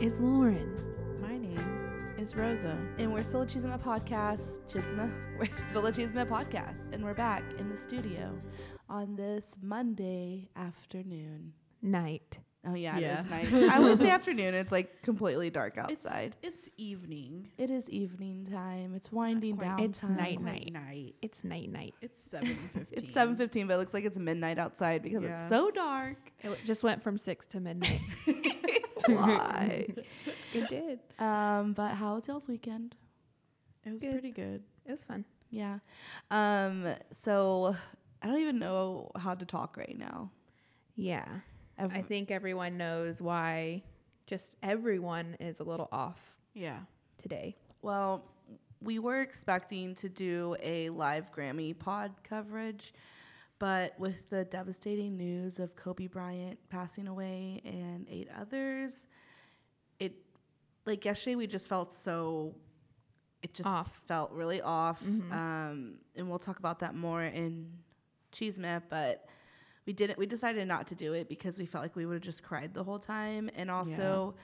[0.00, 0.04] Samantha.
[0.04, 1.20] My name is Lauren.
[1.20, 2.76] My name is Rosa.
[2.98, 4.60] And we're Spill a Chisma podcast.
[4.70, 5.10] Chisma.
[5.38, 6.92] We're Spill a Chisma podcast.
[6.92, 8.32] And we're back in the studio
[8.88, 11.52] on this Monday afternoon.
[11.82, 12.38] Night.
[12.66, 13.14] Oh, yeah, Yeah.
[13.14, 13.52] it is night.
[13.70, 14.54] I would say afternoon.
[14.54, 16.34] It's like completely dark outside.
[16.42, 17.48] It's, it's evening.
[17.56, 18.94] it is evening time.
[18.94, 19.78] It's not winding down.
[19.80, 20.16] It's time.
[20.16, 20.72] night night.
[20.72, 21.14] night.
[21.22, 21.94] It's night night.
[22.02, 22.98] It's seven fifteen.
[23.04, 26.16] It's 7.15, but it looks like it's midnight outside because it's so dark.
[26.40, 28.00] It just went from six to midnight.
[29.16, 29.86] Why?
[30.54, 31.00] it did.
[31.18, 32.94] um, but how was y'all's weekend?
[33.84, 34.12] It was Good.
[34.12, 34.62] pretty good.
[34.84, 35.24] It was fun.
[35.50, 35.78] Yeah.
[36.30, 37.74] Um, so
[38.22, 40.30] I don't even know how to talk right now.
[40.94, 41.26] Yeah.
[41.78, 43.82] I think everyone knows why
[44.26, 46.80] just everyone is a little off Yeah.
[47.18, 47.56] today.
[47.82, 48.24] well,
[48.80, 52.92] we were expecting to do a live Grammy pod coverage,
[53.58, 59.06] but with the devastating news of Kobe Bryant passing away and eight others,
[59.98, 60.14] it
[60.86, 62.54] like yesterday we just felt so
[63.42, 64.00] it just Off.
[64.06, 65.02] felt really off.
[65.04, 65.32] Mhm.
[65.32, 67.72] Um, and we'll talk about that more in
[68.32, 69.26] Cheesemith, but
[69.86, 72.22] we didn't we decided not to do it because we felt like we would have
[72.22, 74.34] just cried the whole time and also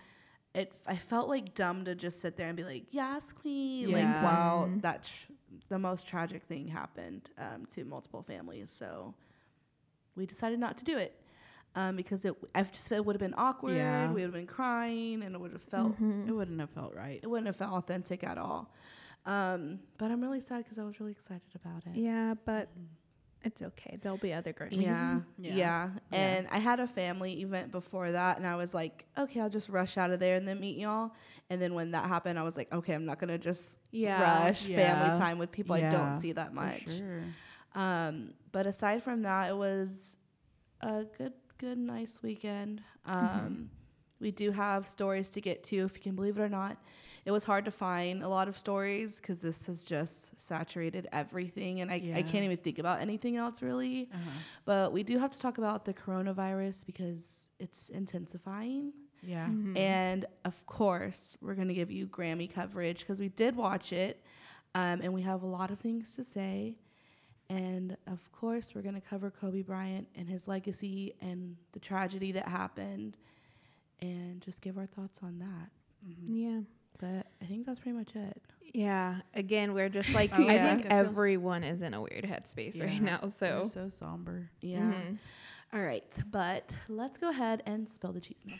[0.54, 4.02] it I felt like dumb to just sit there and be like, "Yes, queen." Like,
[4.02, 4.22] Yeah.
[4.24, 4.82] wow, Mhm.
[4.82, 5.32] that tr-
[5.68, 8.70] the most tragic thing happened um, to multiple families.
[8.70, 9.14] So
[10.16, 11.20] we decided not to do it
[11.74, 13.76] um, because it I just it would have been awkward.
[13.76, 14.08] Yeah.
[14.08, 16.28] We would have been crying, and it would have felt Mhm.
[16.28, 17.18] It wouldn't have felt right.
[17.22, 18.70] it wouldn't have felt authentic at all.
[19.26, 21.96] Um, but I'm really sad because I was really excited about it.
[21.98, 22.68] Yeah, but
[23.42, 23.98] it's okay.
[24.00, 24.82] There'll be other Grammys.
[24.82, 25.54] Yeah, Yeah.
[25.54, 25.90] yeah, Yeah.
[26.12, 29.68] And I had a family event before that, and I was like, okay, I'll just
[29.70, 31.12] rush out of there and then meet y'all.
[31.50, 34.44] And then when that happened, I was like, okay, I'm not gonna just Yeah.
[34.44, 34.76] rush Yeah.
[34.76, 36.86] family time with people I don't see that much.
[36.98, 37.22] Sure.
[37.74, 40.16] Um, but aside from that, it was
[40.80, 42.82] a good, good, nice weekend.
[43.06, 43.70] Um,
[44.20, 46.78] We do have stories to get to, if you can believe it or not.
[47.26, 51.80] It was hard to find a lot of stories because this has just saturated everything,
[51.80, 54.08] and I, I can't even think about anything else really.
[54.12, 54.30] Uh-huh.
[54.64, 58.92] But we do have to talk about the coronavirus because it's intensifying.
[59.26, 59.46] Yeah.
[59.48, 59.76] Mhm.
[59.78, 64.22] And of course, we're going to give you Grammy coverage because we did watch it
[64.74, 66.76] um, and we have a lot of things to say.
[67.50, 72.32] And of course, we're going to cover Kobe Bryant and his legacy and the tragedy
[72.32, 73.16] that happened
[74.00, 75.70] and just give our thoughts on that.
[76.08, 76.24] Mhm.
[76.26, 76.60] yeah.
[76.98, 78.40] But I think that's pretty much it.
[78.72, 79.20] Yeah.
[79.34, 80.74] Again, we're just like Oh, I yeah.
[80.74, 82.98] think It everyone is in a weird headspace right Yeah.
[83.00, 83.18] now.
[83.22, 84.48] We're So so somber.
[84.60, 84.92] Yeah.
[84.92, 85.18] Mhm.
[85.72, 86.16] All right.
[86.30, 88.58] But let's go ahead and spill the cheese, man.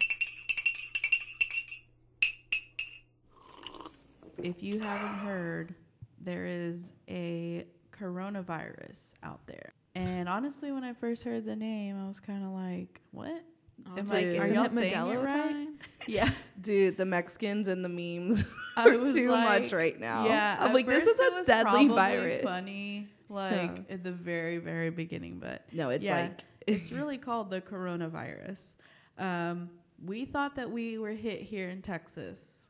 [4.42, 5.74] If you haven't heard,
[6.20, 9.72] there is a coronavirus out there.
[9.94, 13.42] And honestly, when I first heard the name, I was kind of like, "What?"
[13.86, 15.28] I Am was like, are y'all saying it right?
[15.30, 15.78] time?
[16.06, 16.30] Yeah,
[16.60, 18.44] Dude, the Mexicans and the memes
[18.76, 20.26] I are was too like- much right now.
[20.26, 22.42] Yeah, I'm at like, this first is it a was deadly probably virus.
[22.42, 26.22] Funny, like at the very, very beginning, but No, it's Yeah.
[26.22, 28.74] like it's really called the coronavirus.
[29.18, 29.70] Um,
[30.04, 32.63] we thought that we were hit here in Texas.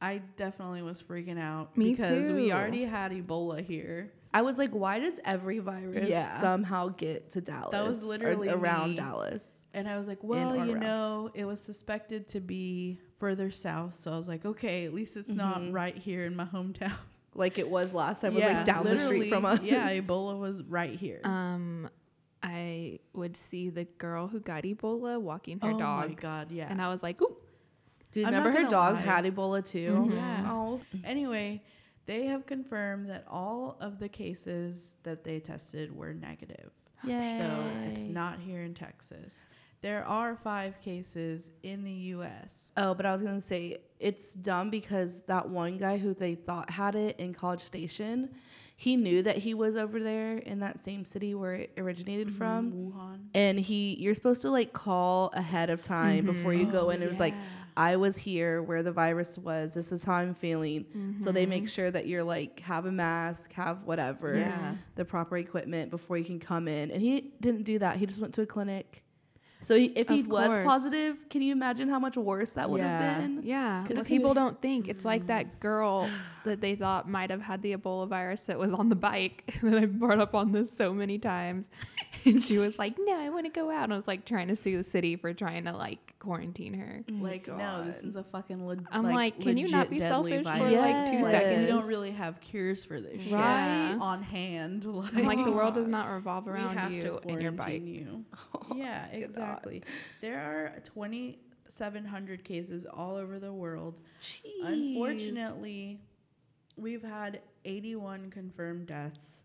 [0.00, 4.12] I definitely was freaking out Me because we already had Ebola here.
[4.32, 6.40] I was like, why does every virus Yeah.
[6.40, 7.72] somehow get to Dallas?
[7.72, 8.96] That was literally around me.
[8.96, 9.60] Dallas.
[9.74, 10.80] And I was like, well, you around.
[10.80, 13.98] know, it was suspected to be further south.
[14.00, 15.36] So I was like, okay, at least it's Mhm.
[15.36, 16.92] not right here in my hometown.
[17.34, 18.32] Like it was last time.
[18.32, 19.60] It was like down the street from us.
[19.62, 21.20] Yeah, Ebola was right here.
[21.22, 21.88] Um,
[22.42, 26.66] I would see the girl who got Ebola walking her oh my dog, god, yeah.
[26.68, 27.36] and I was like, "Ooh,
[28.12, 29.00] Dude, I'm remember her dog lie.
[29.00, 29.92] had Ebola too?
[30.08, 30.14] Mhm.
[30.14, 30.50] Yeah.
[30.52, 31.62] Oh, Anyway,
[32.06, 36.70] they have confirmed that all of the cases that they tested were negative.
[37.04, 37.38] yeah.
[37.38, 39.46] So it's not here in Texas.
[39.82, 42.70] There are five cases in the U.S.
[42.76, 46.68] Oh, but I was gonna say it's dumb because that one guy who they thought
[46.68, 48.28] had it in College Station,
[48.76, 52.36] he knew that he was over there in that same city where it originated mm-hmm.
[52.36, 53.18] from, Wuhan.
[53.34, 56.26] and he you're supposed to like call ahead of time mm-hmm.
[56.26, 57.02] before you go Oh, in.
[57.02, 57.44] It was like oh, yeah.
[57.80, 59.72] I was here where the virus was.
[59.74, 60.84] This is how I'm feeling.
[61.22, 61.50] So they Mm-hmm.
[61.50, 64.74] make sure that you're like have a mask, have whatever, Yeah.
[64.96, 66.90] the proper equipment before you can come in.
[66.90, 67.96] And he didn't do that.
[67.96, 69.02] He just went to a clinic.
[69.62, 70.64] So he, if he Of was course.
[70.64, 72.98] positive, can you imagine how much worse that would Yeah.
[72.98, 73.42] have been?
[73.44, 76.08] Yeah, because people don't think it's like that girl
[76.44, 79.76] that they thought might have had the Ebola virus that was on the bike that
[79.82, 81.68] I've brought up on this so many times,
[82.26, 84.48] and she was like, "No, I want to go out." And I was like trying
[84.48, 87.02] to sue the city for trying to like quarantine her.
[87.10, 90.32] My Like, no, this is a fucking le- I'm like, can you not be deadly
[90.32, 90.76] selfish for virus.
[90.76, 91.30] like two Yes.
[91.30, 91.60] seconds?
[91.60, 93.96] We don't really have cures for this shit Right.
[94.00, 94.84] on hand.
[94.84, 97.52] Like, I'm like the world does not revolve we around have you to and your
[97.52, 97.66] bike.
[97.66, 98.24] quarantine you.
[98.54, 99.14] Oh, yeah, God.
[99.22, 99.82] exactly.
[100.20, 101.38] There are twenty
[101.68, 103.98] seven hundred cases all over the world.
[104.20, 104.42] Jeez.
[104.64, 106.00] Unfortunately,
[106.76, 109.42] we've had 81 confirmed deaths.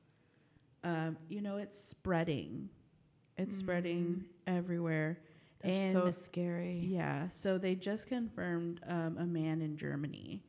[0.86, 2.70] Um, you know, it's spreading.
[3.38, 5.20] It's spreading everywhere.
[5.62, 6.80] That's and so scary.
[6.86, 10.44] yeah, so they just confirmed um, a man in Germany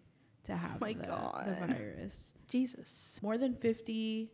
[0.44, 2.33] to have my the, the virus.
[2.49, 3.19] Jesus.
[3.23, 4.31] More than 50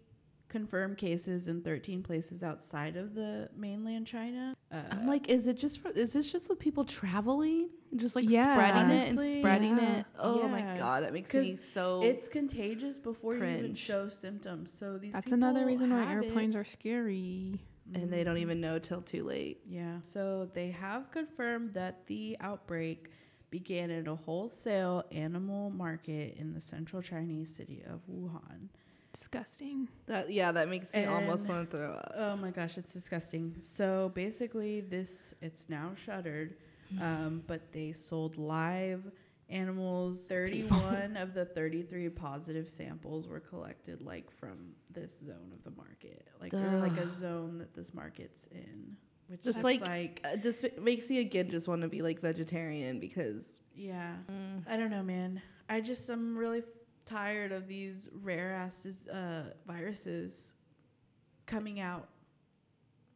[0.52, 4.54] confirmed cases in 13 places outside of the mainland China.
[4.70, 5.88] Uh, I'm like, is it just for?
[5.90, 8.54] Is this just with people traveling, just like Yeah.
[8.54, 9.98] spreading it and spreading yeah.
[10.00, 10.06] it?
[10.18, 12.02] Oh my god, that makes me so.
[12.02, 14.70] it's contagious before you even show symptoms.
[14.72, 16.26] So these That's another reason why have it.
[16.26, 17.58] airplanes are scary.
[17.94, 19.60] and they don't even know till too late.
[19.68, 20.00] Yeah.
[20.02, 23.10] So they have confirmed that the outbreak
[23.50, 28.68] began at a wholesale animal market in the central Chinese city of Wuhan.
[29.12, 29.88] Disgusting.
[30.06, 32.12] That yeah, that makes me almost want to throw up.
[32.16, 33.54] Oh my gosh, it's disgusting.
[33.60, 36.54] So basically, this it's now shuttered,
[37.00, 39.04] um, but they sold live
[39.50, 40.26] animals.
[40.28, 46.26] Thirty-one of the thirty-three positive samples were collected like from this zone of the market,
[46.40, 48.96] like or like a zone that this market's in.
[49.28, 52.98] Which just like- like Uh, this makes me again just want to be like vegetarian
[52.98, 54.14] because yeah.
[54.30, 55.40] mm, I don't know, man.
[55.68, 56.62] I just I'm really
[57.02, 60.52] tired of these rare ass uh, viruses
[61.46, 62.08] coming out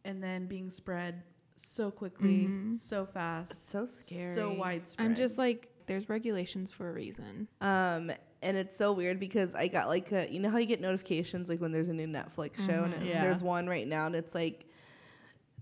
[0.04, 1.22] and then being spread
[1.56, 2.78] so quickly, Mhm.
[2.78, 4.34] so fast, so scary.
[4.34, 5.04] so widespread.
[5.06, 7.48] I'm just like, there's regulations for a reason.
[7.60, 8.10] Um,
[8.42, 11.48] and it's so weird because I got like a, you know how you get notifications
[11.48, 13.00] like when there's a new Netflix show and Mhm.
[13.02, 13.22] it, Yeah.
[13.22, 14.66] there's one right now and it's like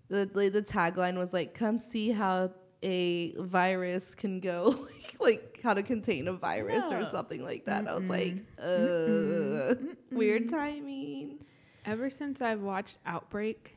[0.09, 2.51] the the, the tagline was like come see how
[2.83, 4.75] a virus can go
[5.25, 7.01] like, like how to contain a virus No.
[7.01, 7.87] or something like that.
[7.89, 8.09] I was Mm-mm.
[8.11, 9.75] like, uh,
[10.11, 11.39] weird timing.
[11.85, 13.77] Ever since I've watched Outbreak,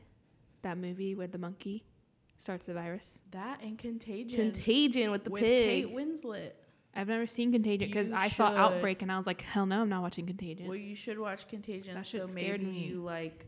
[0.62, 1.84] that movie where the monkey
[2.38, 5.86] starts the virus, that and Contagion Contagion with the with pig.
[5.86, 6.52] Kate Winslet.
[6.94, 8.48] I've never seen Contagion because I saw.
[8.48, 10.66] Outbreak and I was like, hell no, I'm not watching Contagion.
[10.66, 11.94] Well, you should watch Contagion.
[11.94, 12.86] That so scared maybe me.
[12.86, 13.46] you like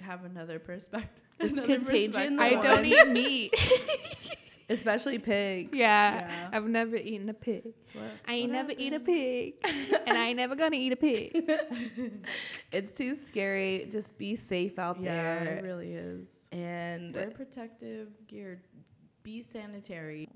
[0.00, 1.22] have another perspective.
[1.38, 3.54] Is another Contagion the I don't eat meat.
[4.70, 5.70] Especially pigs.
[5.72, 6.28] yeah.
[6.28, 6.48] Yeah.
[6.52, 7.62] I've never eaten a pig.
[7.64, 9.54] That's what- that's I ain't what never eat a pig.
[10.06, 11.50] and I ain't never gonna eat a pig.
[12.72, 13.88] It's too scary.
[13.90, 15.12] Just be safe out there.
[15.14, 15.56] Yeah, there.
[15.58, 16.48] it really is.
[16.52, 18.60] and Wear protective gear.
[19.22, 20.28] Be sanitary.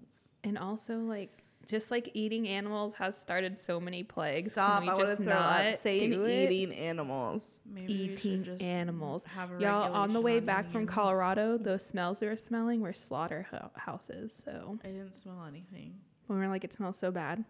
[0.44, 4.46] And also like just like eating animals has started so many plagues.
[4.48, 4.82] Can Stop!
[4.82, 6.50] we I want to just throw up not saying do it?
[6.50, 7.58] eating animals.
[7.66, 9.24] Maybe Eating just animals.
[9.24, 10.94] Have a Y'all, on the way regulation back from animals.
[10.94, 14.42] Colorado, those smells we were smelling were slaughterhouses.
[14.44, 15.94] So I didn't smell anything.
[16.26, 17.44] when we were like, it smells so bad.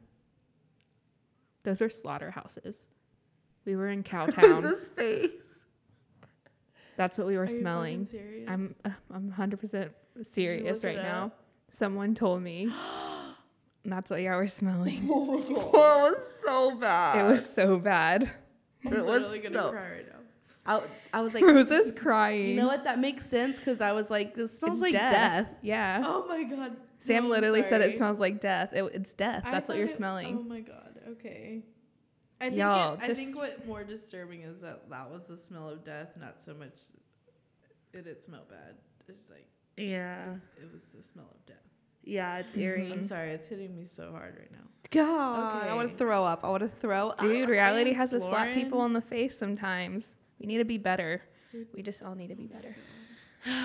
[1.65, 2.87] Those were slaughterhouses.
[3.65, 4.65] We were in cow Who's towns.
[4.65, 5.67] his face?
[6.97, 8.05] That's what we were Are you smelling.
[8.05, 8.49] serious?
[8.49, 9.91] I'm uh, I'm 100%
[10.23, 11.33] serious right now.
[11.71, 12.69] Someone told me.
[13.85, 15.09] And that's what y'all were smelling.
[15.11, 15.51] Oh, it
[16.13, 17.19] was so bad.
[17.19, 18.31] it was so bad.
[18.87, 20.19] I'm it was gonna so- cry right now.
[20.65, 20.81] I,
[21.13, 22.51] I was like, Rose is mm, crying.
[22.51, 22.85] you know what?
[22.85, 25.53] That makes sense because I was like, this smells It's like death.
[25.61, 26.03] Yeah.
[26.05, 26.77] Oh my god.
[27.01, 28.73] Sam No, literally said it smells like death.
[28.73, 29.43] It, it's death.
[29.45, 30.39] That's what you're it- smelling.
[30.39, 31.01] Oh my god.
[31.09, 31.63] Okay.
[32.41, 35.69] I think Y'all, it, I think what more disturbing is that that was the smell
[35.69, 36.75] of death, not so much
[37.93, 38.75] it it smelled bad.
[39.09, 39.47] It's like
[39.77, 41.57] Yeah, it was the smell of death.
[42.05, 42.61] Yeah, it's Mm-hmm.
[42.61, 42.93] eerie.
[42.93, 44.59] I'm sorry, it's hitting me so hard right now.
[44.91, 46.45] God, I want to throw up.
[46.45, 47.19] I want to throw up.
[47.21, 50.15] Dude, reality Thanks, has to slap people in the face sometimes.
[50.39, 51.23] We need to be better.
[51.75, 52.75] We just all need to be better.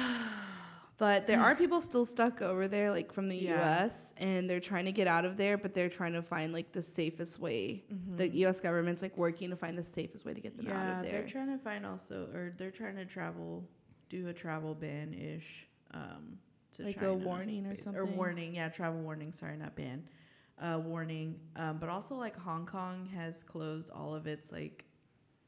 [0.99, 3.51] But there are people still stuck over there, like from the Yeah.
[3.81, 6.71] U.S., and they're trying to get out of there, but they're trying to find like
[6.71, 7.83] the safest way.
[8.15, 8.59] The U.S.
[8.59, 11.11] government's like working to find the safest way to get them out of there.
[11.11, 13.63] they're trying to find also, or they're trying to travel,
[14.09, 15.67] do a travel ban ish.
[15.93, 16.39] Um,
[16.73, 19.31] to Like a warning or something Or warning, yeah, travel warning.
[19.31, 20.03] Sorry, not ban.
[20.59, 21.39] Uh, warning.
[21.55, 24.85] Um, but also like Hong Kong has closed all of its like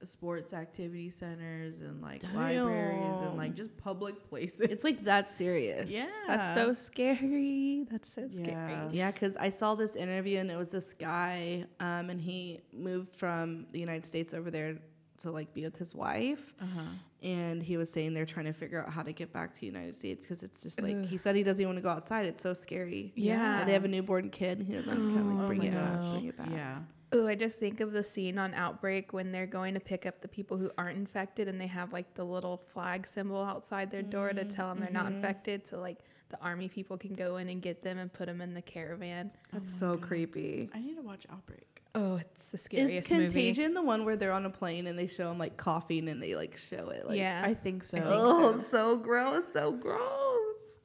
[0.04, 4.62] sports activity centers and like libraries and like just public places.
[4.62, 5.90] it's like that serious.
[5.90, 7.86] yeah, That's so scary.
[7.92, 8.44] That's so Yeah.
[8.44, 8.98] scary.
[8.98, 13.14] Yeah, because I saw this interview and it was this guy, um, and he moved
[13.16, 14.78] from the United States over there
[15.20, 16.82] to like be with his wife, Uh huh.
[17.22, 19.66] and he was saying they're trying to figure out how to get back to the
[19.68, 22.26] United States because it's just like he said he doesn't even want to go outside.
[22.26, 23.14] It's so scary.
[23.16, 23.60] Yeah.
[23.60, 24.64] and they have a newborn kid.
[24.68, 26.12] He doesn't kind of like Oh bring my it back, gosh.
[26.14, 26.50] bring it back.
[26.52, 26.80] Yeah.
[27.12, 30.22] Oh, I just think of the scene on Outbreak when they're going to pick up
[30.22, 34.04] the people who aren't infected and they have like the little flag symbol outside their
[34.04, 35.66] door to tell them they're not infected.
[35.66, 35.98] So, like,
[36.30, 39.32] the army people can go in and get them and put them in the caravan.
[39.52, 40.70] That's so creepy.
[40.74, 41.66] I need to watch Outbreak.
[41.96, 43.24] Oh, it's the Is scariest movie.
[43.26, 46.22] Contagion the one where they're on a plane and they show them like coughing and
[46.22, 47.08] they like show it?
[47.08, 47.42] Like, yeah.
[47.44, 47.98] I think so.
[47.98, 50.82] I think Oh, so gross, so gross.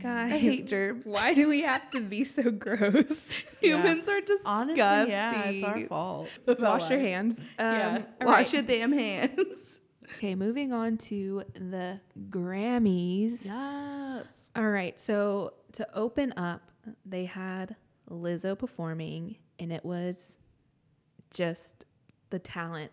[0.00, 1.08] Guys, I hate germs.
[1.08, 3.32] Why do we have to be so gross?
[3.60, 4.46] Humans are disgusting.
[4.46, 6.28] Honestly, yeah, it's our fault.
[6.46, 7.40] Wash your hands.
[7.40, 8.02] Um, Yeah.
[8.20, 8.52] Wash right.
[8.52, 9.77] your damn hands.
[10.16, 12.00] Okay, moving on to the
[12.30, 13.44] Grammys.
[13.44, 14.50] Yes.
[14.56, 16.70] All right, so to open up,
[17.04, 17.76] they had
[18.10, 20.38] Lizzo performing, and it was
[21.32, 21.84] just
[22.30, 22.90] the talent,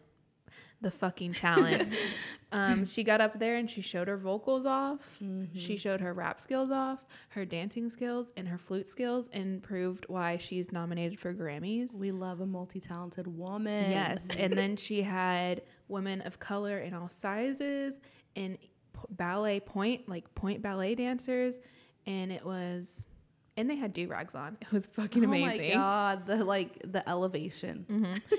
[0.81, 1.93] the fucking talent.
[2.51, 5.21] um, she got up there and she showed her vocals off.
[5.53, 10.05] She showed her rap skills off, her dancing skills, and her flute skills, and proved
[10.09, 11.97] why she's nominated for Grammys.
[11.97, 13.91] We love a multi-talented woman.
[13.91, 17.99] Yes, and then she had women of color in all sizes
[18.35, 18.67] and p-
[19.11, 21.59] ballet point, like point ballet dancers,
[22.05, 23.05] and it was,
[23.57, 24.57] and they had do rags on.
[24.61, 25.71] It was fucking amazing.
[25.73, 28.21] Oh my god, the like the elevation.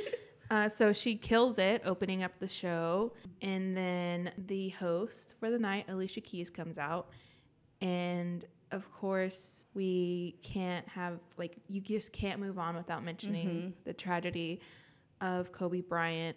[0.48, 3.12] Uh, so she kills it, opening up the show,
[3.42, 7.08] and then the host for the night, Alicia Keys, comes out,
[7.80, 13.92] and of course we can't have like you just can't move on without mentioning the
[13.92, 14.60] tragedy
[15.20, 16.36] of Kobe Bryant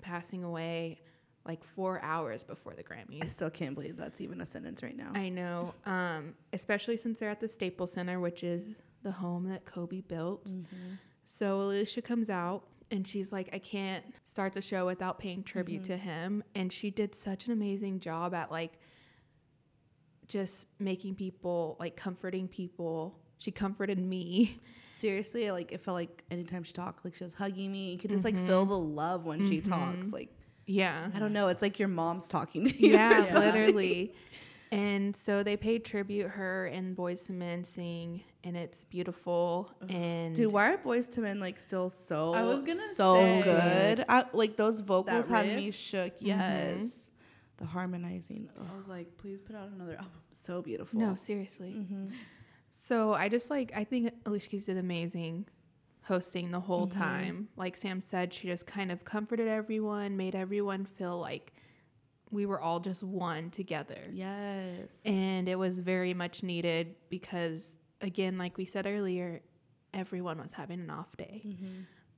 [0.00, 1.00] passing away
[1.46, 3.22] like four hours before the Grammys.
[3.22, 5.12] I still can't believe that's even a sentence right now.
[5.14, 8.68] I know, um, especially since they're at the Staples Center, which is
[9.02, 10.52] the home that Kobe built.
[11.24, 15.84] So Alicia comes out and she's like, I can't start the show without paying tribute
[15.84, 16.42] to him.
[16.54, 18.72] And she did such an amazing job at like
[20.26, 23.18] just making people, like comforting people.
[23.38, 24.60] She comforted me.
[24.84, 27.92] Seriously, like it felt like anytime she talked, like she was hugging me.
[27.92, 28.70] You could just like feel mm-hmm.
[28.70, 29.72] the love when she mm-hmm.
[29.72, 30.12] talks.
[30.12, 30.30] Like
[30.66, 31.10] Yeah.
[31.14, 32.94] I don't know, it's like your mom's talking to you.
[32.94, 34.14] or Yeah, literally.
[34.72, 39.72] And so they paid tribute her and Boyz II Men sing, and it's beautiful.
[39.88, 43.42] And Dude, why are Boyz II Men like still so I was gonna so say-
[43.42, 44.04] good?
[44.08, 46.16] I, like those vocals had me shook.
[46.16, 46.26] Mm-hmm.
[46.26, 47.10] Yes,
[47.58, 50.10] the harmonizing, ugh, I was like, please put out another album.
[50.32, 50.98] so beautiful.
[50.98, 51.76] no, seriously.
[52.78, 55.46] So I just like I think Alicia Keys did amazing
[56.02, 57.48] hosting the whole time.
[57.56, 61.54] Like Sam said, she just kind of comforted everyone, made everyone feel like
[62.30, 63.98] we were all just one together.
[64.12, 69.40] Yes, And it was very much needed because again, like we said earlier,
[69.94, 71.42] everyone was having an off day.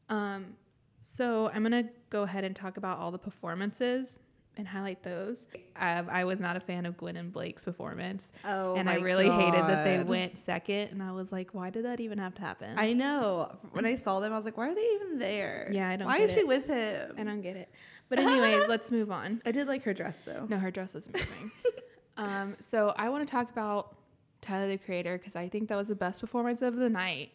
[0.09, 0.57] Um
[1.01, 4.19] so I'm gonna go ahead and talk about all the performances
[4.59, 5.47] and highlight those.
[5.77, 9.31] I, I was not a fan of Gwen and Blake's performance oh, and I really
[9.31, 10.89] hated that they went second.
[10.91, 12.77] And I was like, why did that even have to happen?
[12.77, 13.57] I know.
[13.73, 15.71] When I saw them, I was like, why are they even there?
[15.73, 17.15] Yeah, I don't Why is she with him?
[17.17, 17.71] I don't get it.
[18.09, 19.41] But anyways, let's move on.
[19.47, 20.47] I did like her dress though.
[20.49, 21.51] No, her dress was amazing.
[22.17, 23.97] um, so I want to talk about
[24.41, 27.31] Tyler the Creator because I think that was the best performance of the night,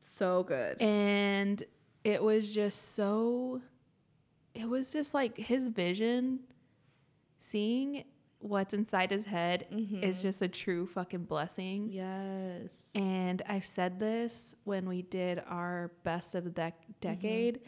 [0.00, 0.80] So good.
[0.80, 1.62] and
[2.04, 3.60] it was just so.
[4.54, 6.40] It was just like his vision,
[7.40, 8.04] seeing
[8.42, 10.02] what's inside his head mm-hmm.
[10.02, 11.88] is just a true fucking blessing.
[11.90, 12.92] yes.
[12.94, 16.92] And I said this when we did our best of the dec- mm-hmm.
[17.00, 17.60] decade.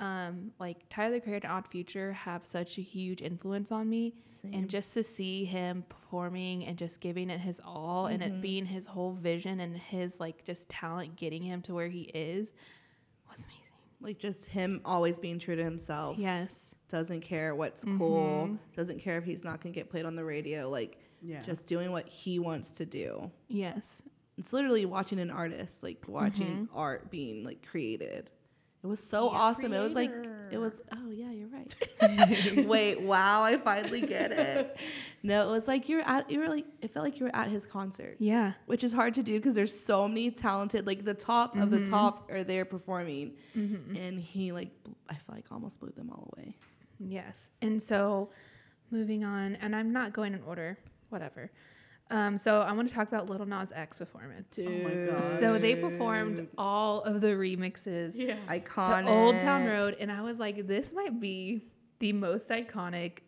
[0.00, 4.14] Um, like Tyler Creator and Odd Future have such a huge influence on me.
[4.52, 8.40] And just to see him performing and just giving it his all and it mm-hmm.
[8.42, 12.52] being his whole vision and his like just talent getting him to where he is
[13.30, 13.63] was amazing.
[14.04, 16.18] Like just him always being true to himself.
[16.18, 16.74] Yes.
[16.88, 18.56] Doesn't care what's cool.
[18.76, 20.68] Doesn't care if he's not gonna get played on the radio.
[20.68, 21.42] Like Yeah.
[21.42, 23.30] just doing what he wants to do.
[23.48, 24.02] Yes.
[24.38, 26.76] It's literally watching an artist, like watching Mm-hmm.
[26.78, 28.30] art being like created.
[28.82, 29.72] It was so awesome.
[29.72, 30.12] It was like
[30.50, 32.66] it was oh yeah, you're right.
[32.68, 34.76] Wait, wow, I finally get it.
[35.22, 37.48] No, it was like you're at you were like it felt like you were at
[37.48, 38.16] his concert.
[38.18, 38.52] Yeah.
[38.66, 41.84] Which is hard to do because there's so many talented like the top of Mm-hmm.
[41.84, 43.32] the top are there performing.
[43.54, 44.70] And he like
[45.08, 46.56] I feel like almost blew them all away.
[46.98, 47.50] Yes.
[47.62, 48.30] And so
[48.90, 51.50] moving on, and I'm not going in order, whatever.
[52.10, 54.58] Um, so I want to talk about Lil Nas X performance.
[54.60, 55.40] Oh my god.
[55.40, 58.36] So they performed all of the remixes yeah.
[58.46, 59.04] Iconic.
[59.04, 61.62] to Old Town Road, and I was like, this might be
[62.00, 63.20] the most iconic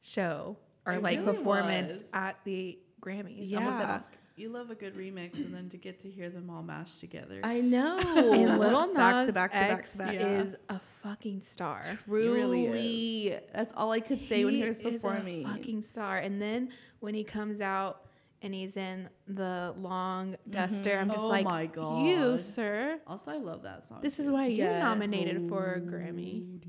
[0.00, 0.56] show
[0.86, 2.10] or It like really performance was.
[2.12, 3.50] at the Grammys.
[3.50, 4.00] Yeah.
[4.46, 6.62] Almost at You love a good remix, and then to get to hear them all
[6.62, 7.40] mashed together.
[7.42, 7.98] I know.
[8.32, 10.14] and Lil Nas back to back to back X to back.
[10.14, 10.40] Yeah.
[10.40, 11.82] is a fucking star.
[12.06, 15.46] Truly, really that's all I could say when he was is a performing.
[15.46, 16.18] fucking star.
[16.18, 16.70] And then
[17.00, 18.06] when he comes out
[18.42, 21.12] and he's in the long duster, I'm mm-hmm.
[21.12, 22.40] just Oh like, my you, God.
[22.40, 23.00] sir.
[23.06, 24.00] also, I love that song.
[24.02, 24.32] This is too.
[24.32, 24.82] why you're Yes.
[24.82, 26.60] nominated for a Grammy.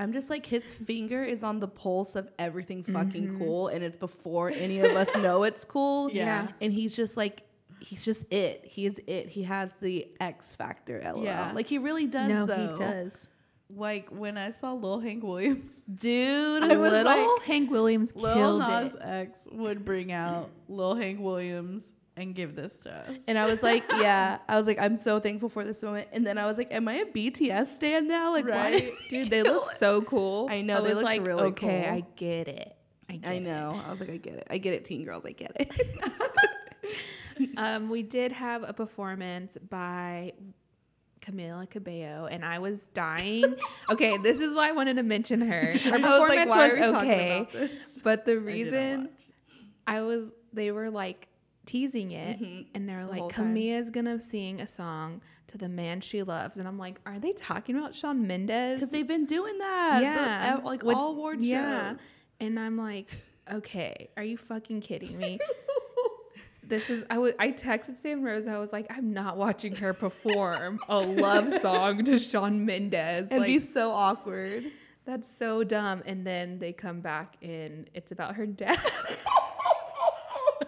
[0.00, 3.38] I'm just like his finger is on the pulse of everything fucking Mm-hmm.
[3.38, 6.10] cool, and it's before any of us know it's cool.
[6.10, 6.48] Yeah.
[6.60, 7.42] and he's just like.
[7.82, 8.62] He's just it.
[8.66, 9.28] He is it.
[9.30, 11.00] He has the X factor.
[11.02, 11.24] LOL.
[11.24, 11.52] Yeah.
[11.54, 12.28] Like he really does.
[12.28, 12.72] no, though.
[12.72, 13.26] he does.
[13.74, 18.34] like when I saw Lil Hank Williams, Dude, I was Little like, Hank Williams Lil
[18.34, 19.00] killed Nas it.
[19.02, 23.16] X would bring out Lil Hank Williams and give this to us.
[23.26, 24.38] And I was like, yeah.
[24.48, 26.08] I was like, I'm so thankful for this moment.
[26.12, 28.32] And then I was like, am I a BTS stand now?
[28.32, 28.72] Like, why?
[28.72, 28.92] Right?
[29.08, 30.48] Dude, they look so cool.
[30.50, 31.96] I know, they was looked like, really okay, cool.
[31.96, 32.76] I get it.
[33.08, 33.82] I, get I it." know.
[33.84, 34.46] I was like, I get it.
[34.50, 35.24] I get it, teen girls.
[35.24, 35.98] I get it.
[37.56, 40.34] Um, we did have a performance by
[41.22, 43.56] Camila Cabello, and I was dying.
[43.90, 45.78] okay, this is why I wanted to mention her.
[45.78, 47.70] Her I was like, performance why was, okay,
[48.04, 49.24] but the reason watch.
[49.86, 51.28] I was, they were like
[51.70, 52.66] teasing it, Mhm.
[52.74, 53.32] and they're The like.
[53.32, 57.32] Camila's gonna sing a song to the man she loves, and I'm like, are they
[57.32, 58.80] talking about Shawn Mendes?
[58.80, 60.00] Because they've been doing that.
[60.02, 61.92] Yeah, ev- like with- all award yeah.
[61.92, 62.00] shows.
[62.40, 63.08] And I'm like,
[63.52, 65.38] okay, are you fucking kidding me?
[66.62, 68.46] this is I was I texted Sam Rose.
[68.46, 73.28] I was like, I'm not watching her perform a love song to Shawn Mendes.
[73.30, 74.64] And like be so awkward.
[75.04, 76.02] that's so dumb.
[76.06, 78.78] And then they come back and it's about her dad.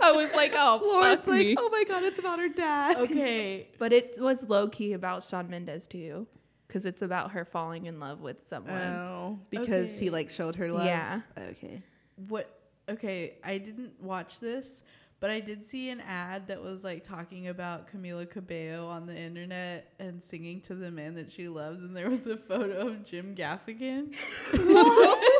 [0.02, 1.56] I was like, oh, Lauren's like, me.
[1.58, 2.96] oh my god, it's about her dad.
[2.96, 6.26] Okay, But it was low key about Shawn Mendes too,
[6.66, 8.74] because it's about her falling in love with someone.
[8.74, 10.86] Oh, because he like showed her love.
[10.86, 11.20] Yeah.
[11.38, 11.82] Okay.
[12.28, 12.58] what?
[12.88, 14.82] Okay, I didn't watch this,
[15.20, 19.16] but I did see an ad that was like talking about Camila Cabello on the
[19.16, 23.04] internet and singing to the man that she loves, and there was a photo of
[23.04, 24.12] Jim Gaffigan.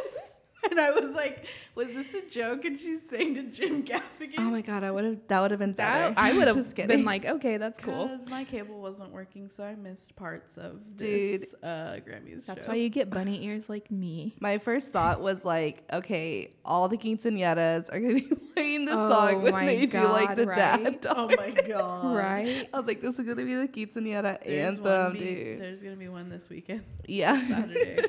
[0.62, 0.70] what?
[0.70, 2.64] and I was like, was this a joke?
[2.64, 4.34] And she's saying to Jim Gaffigan.
[4.38, 5.18] Oh my god, I would have.
[5.28, 6.14] That would have been better.
[6.14, 7.04] That I would have been kidding.
[7.04, 8.06] like, okay, that's cool.
[8.06, 11.42] Because my cable wasn't working, so I missed parts of Dude.
[11.42, 12.70] this uh, Grammys That's show.
[12.72, 14.34] why you get bunny ears like me.
[14.40, 19.08] My first thought was like, okay, all the quinceañeras are gonna be playing this Oh
[19.10, 20.56] song when my they do like God, the right?
[21.02, 21.06] dad.
[21.16, 22.14] oh my god!
[22.16, 22.68] Right?
[22.72, 25.60] I was like, this is gonna be the quinceañera There's anthem, one be- dude.
[25.60, 27.40] There's gonna be one this weekend, Yeah.
[27.48, 28.04] Saturday.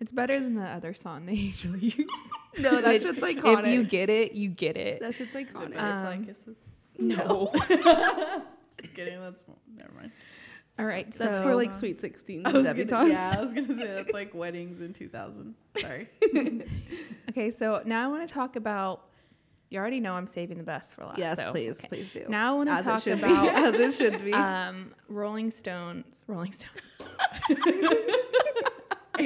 [0.00, 2.22] It's better than the other song they usually use.
[2.58, 3.60] no, that Which, shit's iconic.
[3.60, 5.00] If you get it, you get it.
[5.00, 5.74] that shit's Is it iconic.
[5.74, 6.58] butterfly Um, kisses?
[6.98, 7.50] no,
[8.80, 9.20] Just kidding.
[9.20, 9.44] That's
[9.76, 10.12] never mind.
[10.78, 13.08] All right, so that's for like sweet sixteen I gonna, debutantes.
[13.10, 15.54] yeah, I was gonna say that's like weddings in 2000.
[15.78, 16.08] Sorry.
[17.30, 19.06] okay, so now I want to talk about.
[19.70, 21.18] You already know I'm saving the best for last.
[21.18, 21.88] Yes, so, please, okay.
[21.88, 22.26] please do.
[22.28, 23.24] Now I want to As it talk should be.
[23.24, 24.32] about as it should be.
[24.32, 26.24] um, Rolling Stones.
[26.28, 26.80] Rolling Stones.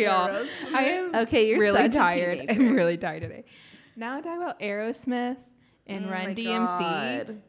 [0.04, 0.74] Y'all, Aerosmith.
[0.74, 2.38] I am okay, you're really such tired.
[2.48, 2.60] teenager.
[2.62, 3.44] I'm really tired today.
[3.96, 5.36] Now I talk about Aerosmith
[5.86, 6.46] and Oh Run DMC.
[7.26, 7.42] God.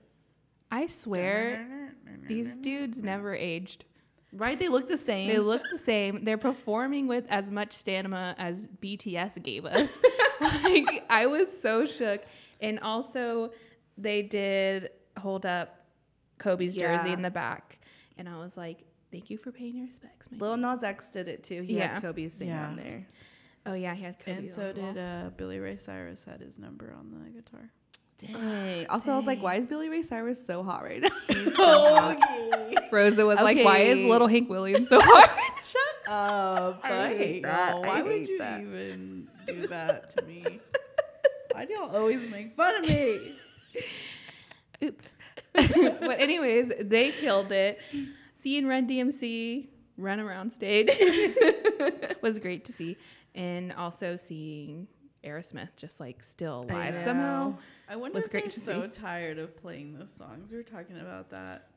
[0.71, 1.93] I swear
[2.27, 3.85] these dudes never aged.
[4.31, 4.59] Right?
[4.59, 5.27] They look the same.
[5.27, 6.23] They look the same.
[6.23, 9.91] They're performing with as much stamina as BTS gave us.
[10.63, 12.21] like I was so shook.
[12.62, 13.51] And also
[13.97, 15.83] they did hold up
[16.38, 17.13] Kobe's jersey Yeah.
[17.15, 17.79] in the back.
[18.19, 20.39] And I was like, Thank you for paying your respects, man.
[20.39, 21.62] Lil Nas X did it too.
[21.63, 21.93] He Yeah.
[21.93, 22.67] had Kobe sing Yeah.
[22.67, 23.08] on there.
[23.65, 24.38] oh yeah, he had Kobe.
[24.38, 24.93] And so on the wall.
[24.93, 27.69] did uh, Billy Ray Cyrus had his number on the guitar.
[28.19, 28.86] Dang.
[28.88, 31.10] Also, I was like, why is Billy Ray Cyrus so hot right now?
[32.12, 32.88] okay.
[32.91, 35.38] Rosa was like, Why is little Hank Williams so hot?
[35.63, 36.82] Shut up.
[36.84, 37.72] I hate hate that.
[37.76, 37.86] y'all.
[37.86, 38.60] I Why would you that.
[38.62, 40.60] even do that to me?
[41.54, 43.36] Why do y'all always make fun of me?
[44.84, 45.15] Oops.
[45.54, 47.80] but anyways, they killed it.
[48.41, 50.88] Seeing Run DMC run around stage
[52.21, 52.95] was great to see,
[53.36, 54.88] and also seeing
[55.25, 56.99] Aerosmith just like still live I alive know.
[57.02, 57.58] somehow.
[57.89, 58.88] I wonder Was if great they're to so see.
[59.02, 60.52] tired of playing those songs.
[60.52, 61.67] We were talking about that.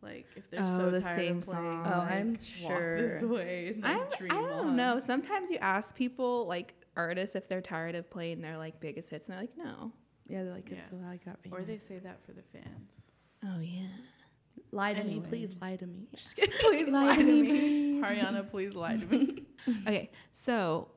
[0.00, 1.86] Like if they're Oh, so the tired same of playing, song.
[1.86, 4.76] Oh, like, I'm Walk this way and I'm, like, I don't on.
[4.76, 5.00] know.
[5.00, 9.26] Sometimes you ask people like artists if they're tired of playing their like biggest hits,
[9.28, 9.92] and they're like, no.
[10.26, 11.00] yeah, they're like, it's Yeah.
[11.00, 11.58] so I got famous.
[11.58, 13.10] Or they say that for the fans.
[13.44, 13.88] Oh yeah.
[14.72, 16.06] Lie to me, please lie to me.
[16.14, 18.00] Just please Lie lie, to to me, me.
[18.00, 18.04] please.
[18.04, 19.42] Ariana, please lie to me.
[19.86, 20.88] Okay, so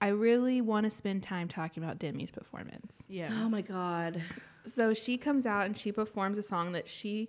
[0.00, 3.02] I really want to spend time talking about Demi's performance.
[3.08, 3.28] yeah.
[3.32, 4.20] Oh my god.
[4.64, 7.28] So she comes out and she performs a song that she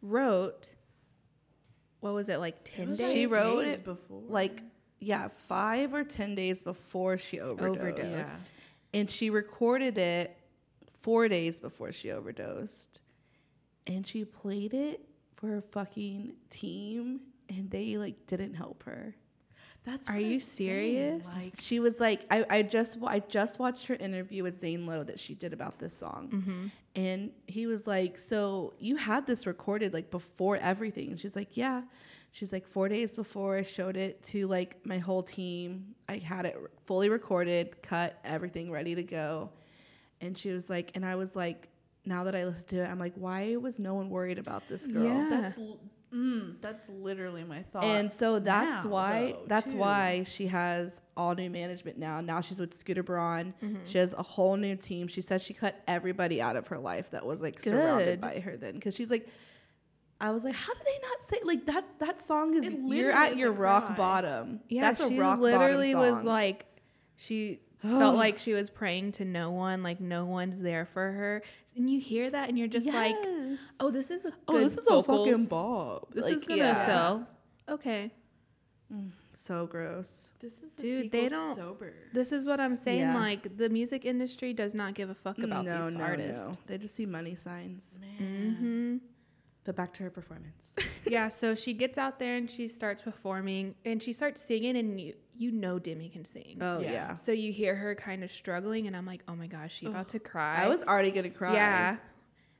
[0.00, 0.74] wrote.
[2.00, 2.64] What was it like?
[2.64, 3.12] Ten was days.
[3.12, 4.22] She wrote days it, before.
[4.28, 4.62] Like,
[4.98, 7.80] yeah, five or ten days before she overdosed.
[7.80, 8.50] Overdosed.
[8.94, 10.36] And she recorded it
[11.00, 13.02] four days before she overdosed.
[13.86, 15.00] And she played it
[15.34, 19.14] for her fucking team and they like didn't help her.
[19.84, 21.26] That's Are you I'm saying, serious?
[21.36, 25.02] Like She was like, I, I just I just watched her interview with Zane Lowe
[25.02, 26.30] that she did about this song.
[26.32, 26.66] Mm-hmm.
[26.94, 31.10] And he was like, So you had this recorded like before everything?
[31.10, 31.82] And she's like, Yeah.
[32.30, 36.46] She's like, Four days before I showed it to like my whole team, I had
[36.46, 39.50] it fully recorded, cut, everything ready to go.
[40.20, 41.68] And she was like, And I was like,
[42.04, 44.86] now that I listen to it, I'm like, why was no one worried about this
[44.86, 45.04] girl?
[45.04, 45.28] Yeah.
[45.30, 45.58] That's
[46.12, 47.84] mm, that's literally my thought.
[47.84, 49.78] And so that's now, why though, that's too.
[49.78, 52.20] why she has all new management now.
[52.20, 53.54] Now she's with Scooter Braun.
[53.62, 53.84] Mm-hmm.
[53.84, 55.06] She has a whole new team.
[55.08, 58.56] She said she cut everybody out of her life that was like surrounded by her
[58.56, 59.28] then because she's like
[60.22, 61.84] I was like, how do they not say like that?
[61.98, 63.96] That song is It you're at your rock cry.
[63.96, 64.60] bottom.
[64.68, 66.64] Yeah, that's she a rock literally bottom was like,
[67.16, 71.42] she felt like she was praying to no one, like no one's there for her,
[71.76, 73.16] and you hear that, and you're just like,
[73.80, 76.06] oh, this is a oh, this is a fucking bob.
[76.14, 76.86] This Like, is gonna yeah.
[76.86, 77.26] sell.
[77.68, 78.10] Okay,
[79.32, 80.30] So gross.
[80.40, 81.94] this is the Dude, they don't- sober.
[82.12, 83.00] this is what I'm saying.
[83.00, 83.18] Yeah.
[83.18, 86.48] Like the music industry does not give a fuck about no, these no, artists.
[86.48, 86.54] no.
[86.66, 87.98] They just see money signs.
[88.00, 88.56] Man.
[89.00, 89.06] hmm
[89.64, 90.74] But back to her performance.
[91.06, 95.00] yeah, so she gets out there and she starts performing and she starts singing and
[95.00, 96.58] you you know Demi can sing.
[96.60, 96.92] Oh Yeah.
[96.92, 97.14] yeah.
[97.14, 100.08] So you hear her kind of struggling and I'm like, "Oh my gosh, she about
[100.10, 101.54] to cry." I was already gonna cry.
[101.54, 101.96] Yeah.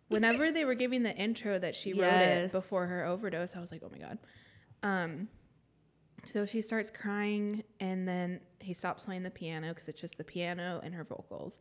[0.08, 3.72] Whenever they were giving the intro that she wrote it before her overdose, I was
[3.72, 4.18] like, "Oh my god."
[4.82, 5.28] Um
[6.24, 10.24] so she starts crying and then he stops playing the piano cuz it's just the
[10.24, 11.58] piano and her vocals.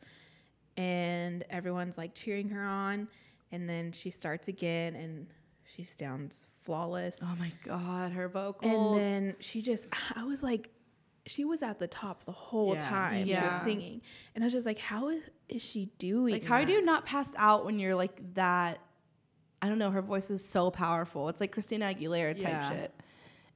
[0.78, 3.08] And everyone's like cheering her on
[3.52, 5.28] and then she starts again and
[5.76, 7.22] she sounds flawless.
[7.24, 8.98] Oh my god, her vocals.
[8.98, 10.70] And then she just, I was like,
[11.26, 12.90] she was at the top the whole Yeah.
[12.90, 13.48] time she Yeah.
[13.54, 14.02] was singing.
[14.36, 16.34] And I was just like, how is, is she doing?
[16.34, 16.66] like, how that?
[16.68, 18.80] do you not pass out when you're like that?
[19.62, 19.92] I don't know.
[19.92, 21.30] Her voice is so powerful.
[21.30, 22.70] It's like Christina Aguilera type Yeah.
[22.70, 22.94] shit.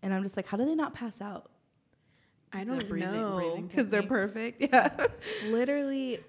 [0.04, 1.50] And I'm just like, how do they not pass out?
[2.54, 3.66] I don't breathing- know.
[3.68, 4.62] Because they're perfect.
[4.72, 5.08] Yeah.
[5.48, 6.20] Literally,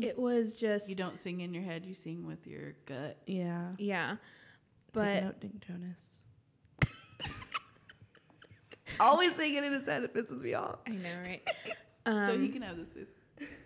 [0.00, 3.16] it was just, You don't sing in your head, you sing with your gut.
[3.26, 3.68] Yeah.
[3.78, 4.10] yeah.
[4.10, 4.18] Take a
[4.92, 6.24] But note, Nick Jonas.
[9.00, 10.04] Always saying it in his head.
[10.04, 10.78] It pisses me off.
[10.86, 11.42] I know, right?
[12.06, 13.08] Um, so he can have this face.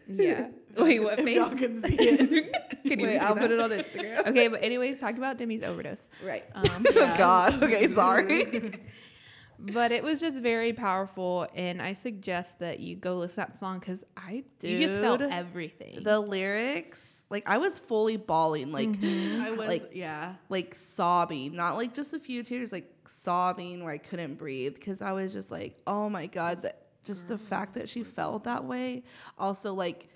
[0.07, 0.47] yeah.
[0.79, 1.37] Wait, what if face?
[1.38, 2.83] y'all can see it.
[2.85, 3.41] Can you Wait, I'll that?
[3.41, 4.29] put it on Instagram.
[4.29, 6.09] Okay, but anyways, talking about Demi's overdose.
[6.25, 6.45] Right.
[6.55, 7.61] Um, Oh God.
[7.61, 8.45] Okay, sorry.
[9.59, 13.59] But it was just very powerful, and I suggest that you go listen to that
[13.59, 16.03] song because I you just felt everything.
[16.03, 20.35] the lyrics, like I was fully bawling, like I was, Like- yeah.
[20.49, 25.03] like sobbing, not like just a few tears, like sobbing where I couldn't breathe because
[25.03, 28.64] I was just like, oh my god, that just the fact that she felt that
[28.64, 29.03] way.
[29.38, 30.09] Also, like,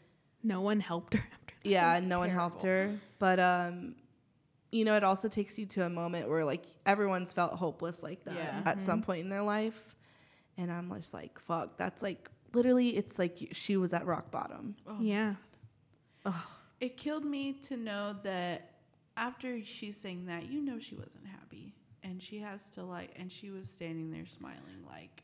[0.43, 1.69] no one helped her after that.
[1.71, 3.95] yeah, was no one helped her, but um,
[4.73, 8.25] you know, it also takes you to a moment where like everyone's felt hopeless like
[8.25, 8.63] that Yeah.
[8.65, 9.07] at some mm-hmm.
[9.07, 9.95] point in their life,
[10.57, 14.77] and I'm just like, fuck, that's like literally, it's like she was at rock bottom.
[14.87, 14.97] Oh.
[15.01, 15.35] Yeah.
[16.81, 18.73] It killed me to know that
[19.17, 21.75] after she sang that, you know she wasn't happy.
[22.03, 25.23] And she has to like and she was standing there smiling like,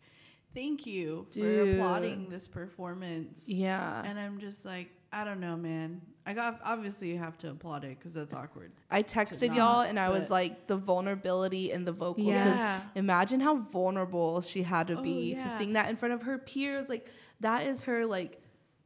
[0.54, 3.48] Thank you for applauding this performance.
[3.48, 6.02] Yeah, And I'm just like, I don't know, man.
[6.26, 8.72] I got obviously you have to applaud it because that's awkward.
[8.90, 12.26] I texted not, y'all and I was like the vulnerability in the vocals.
[12.26, 12.82] Yeah.
[12.94, 16.36] Imagine how vulnerable she had to Oh, be to sing that in front of her
[16.36, 16.90] peers.
[16.90, 17.08] Like
[17.40, 18.42] that is her like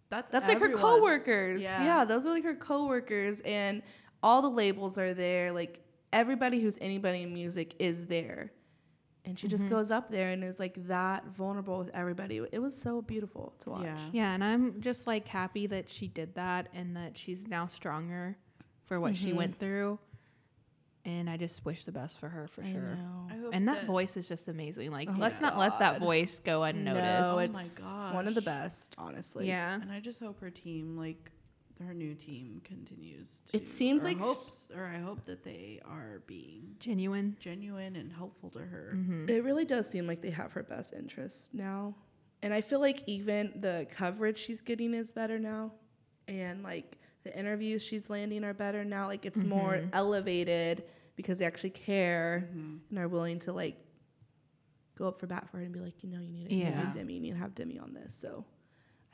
[0.08, 0.80] That's that's like her everyone.
[0.82, 1.62] coworkers.
[1.64, 1.82] Yeah.
[1.84, 2.04] Yeah.
[2.04, 3.82] those are like her coworkers and
[4.22, 5.50] all the labels are there.
[5.50, 5.80] Like
[6.12, 8.52] everybody who's anybody in music is there.
[9.24, 9.50] And she Mm-hmm.
[9.56, 12.40] just goes up there and is like that vulnerable with everybody.
[12.50, 13.82] It was so beautiful to watch.
[13.84, 13.98] Yeah.
[14.12, 18.36] Yeah, and I'm just like happy that she did that and that she's now stronger
[18.84, 19.98] for what she went through.
[21.04, 22.80] And I just wish the best for her for I sure.
[22.80, 23.26] know.
[23.28, 24.92] I hope And that voice is just amazing.
[24.92, 27.04] Like, Oh let's my not let that voice go unnoticed.
[27.04, 29.48] No, Oh it's my one of the best, honestly.
[29.48, 29.74] yeah.
[29.80, 31.32] And I just hope her team, like
[31.82, 33.42] her new team, continues.
[33.46, 37.36] To, It seems like- hopes, or I hope that they are being Genuine.
[37.40, 38.92] genuine and helpful to her.
[38.96, 39.28] Mm-hmm.
[39.28, 41.94] It really does seem like they have her best interest now.
[42.42, 45.72] And I feel like even the coverage she's getting is better now.
[46.28, 49.06] And like the interviews she's landing are better now.
[49.06, 49.90] Like it's more Mm-hmm.
[49.92, 52.76] elevated because they actually care Mm-hmm.
[52.90, 53.76] and are willing to like
[54.96, 56.70] go up for bat for her and be like, you know, you need to Yeah.
[56.70, 58.14] have Demi, you need to have Demi on this.
[58.14, 58.44] So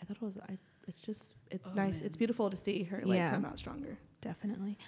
[0.00, 0.56] I thought it was I
[0.88, 1.96] it's just it's Oh, nice.
[1.98, 2.06] man.
[2.06, 3.30] It's beautiful to see her like Yeah.
[3.30, 3.96] come out stronger.
[4.20, 4.78] Definitely.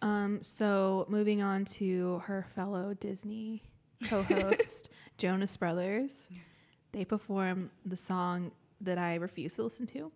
[0.00, 3.62] Um, so moving on to her fellow Disney
[4.04, 6.26] co-host, Jonas Brothers.
[6.92, 10.12] They perform the song that I refuse to listen to.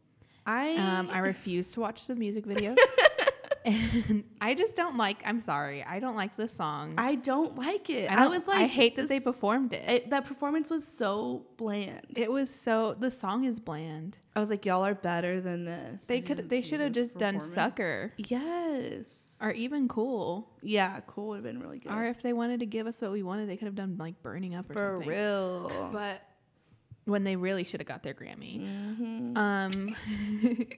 [0.46, 2.74] I Um, I refuse to watch the music video.
[3.64, 5.22] and I just don't like.
[5.25, 6.94] I'm sorry, I don't like this song.
[6.98, 8.11] I don't like it.
[8.11, 9.88] I, I, was like I hate that they performed it.
[9.88, 12.07] it, that performance was so bland.
[12.16, 12.94] It was so.
[12.98, 14.18] The song is bland.
[14.35, 16.07] I was like, y'all are better than this.
[16.07, 16.48] They could.
[16.48, 19.38] They should have just done "Sucker" yes.
[19.40, 21.92] or even "Cool." Yeah, cool would have been really good.
[21.92, 24.22] Or if they wanted to give us what we wanted, they could have done like
[24.22, 25.09] "Burning Up" or For something.
[25.09, 25.90] real.
[25.92, 26.22] But
[27.05, 28.61] when they really should have got their Grammy.
[28.61, 29.37] Mhm.
[29.37, 29.96] Um,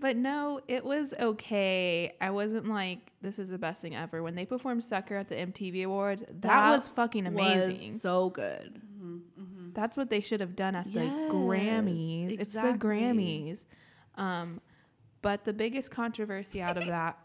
[0.00, 2.14] But no, it was okay.
[2.20, 4.22] I wasn't like, this is the best thing ever.
[4.22, 7.92] When they performed Sucker at the MTV Awards, that, That was fucking amazing.
[7.92, 8.80] Was so good.
[9.74, 12.38] That's what they should have done at the Yes, Grammys.
[12.40, 12.74] It's the.
[12.78, 13.64] Grammys.
[14.16, 14.60] Um,
[15.22, 17.18] but the biggest controversy out of that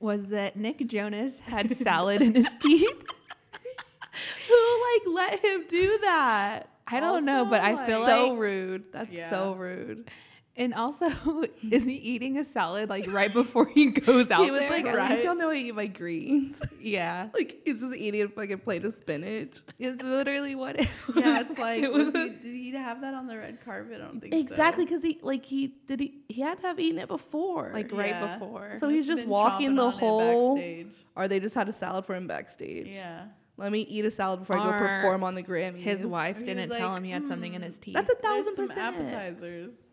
[0.00, 2.88] was that Nick Jonas had salad in his teeth.
[4.48, 6.68] Who like let him do that?
[6.86, 8.84] I don't know, but I feel like- so rude.
[8.92, 9.30] That's Yeah.
[9.30, 10.10] so rude.
[10.56, 11.06] And also,
[11.70, 14.70] is he eating a salad like right before he goes out he was there?
[14.70, 15.10] like, at right?
[15.12, 16.62] least y'all know I eat my greens.
[16.80, 19.56] yeah, like he's just eating a fucking plate of spinach.
[19.78, 21.16] it's literally what it was.
[21.22, 22.14] Yeah, it's like, it was was.
[22.14, 23.94] he, did he have that on the red carpet?
[24.00, 24.40] I don't think so.
[24.40, 24.86] Exactly, so.
[24.86, 27.70] because he like he did he he had to have eaten it before.
[27.72, 28.36] like right Yeah.
[28.38, 28.76] before.
[28.76, 30.94] So he's just walking the whole- backstage.
[31.16, 32.88] or they just had a salad for him backstage.
[32.88, 33.24] Yeah.
[33.58, 35.76] Let me eat a salad before I go perform on the Grammys.
[35.76, 37.94] his wife didn't was tell like, him he had something in "Mm, his teeth.
[37.94, 38.80] That's a thousand some percent.
[38.96, 39.91] appetizers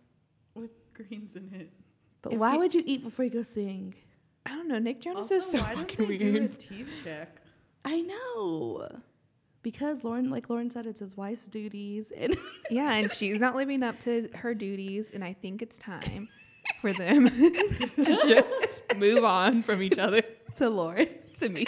[1.07, 1.69] greens in it.
[2.21, 3.95] But If why you- would you eat before you go sing?
[4.45, 4.79] I don't know.
[4.79, 6.59] Nick Jonas Also, is so why don't fucking they do a weird.
[6.59, 7.41] teeth check?
[7.85, 8.88] I know.
[9.62, 12.35] Because Lauren, like Lauren said, it's his wife's duties, and
[12.71, 16.29] Yeah, and she's not living up to her duties, and I think it's time
[16.79, 20.21] for them to just move on from each other.
[20.55, 21.09] to Lauren,
[21.39, 21.65] to me,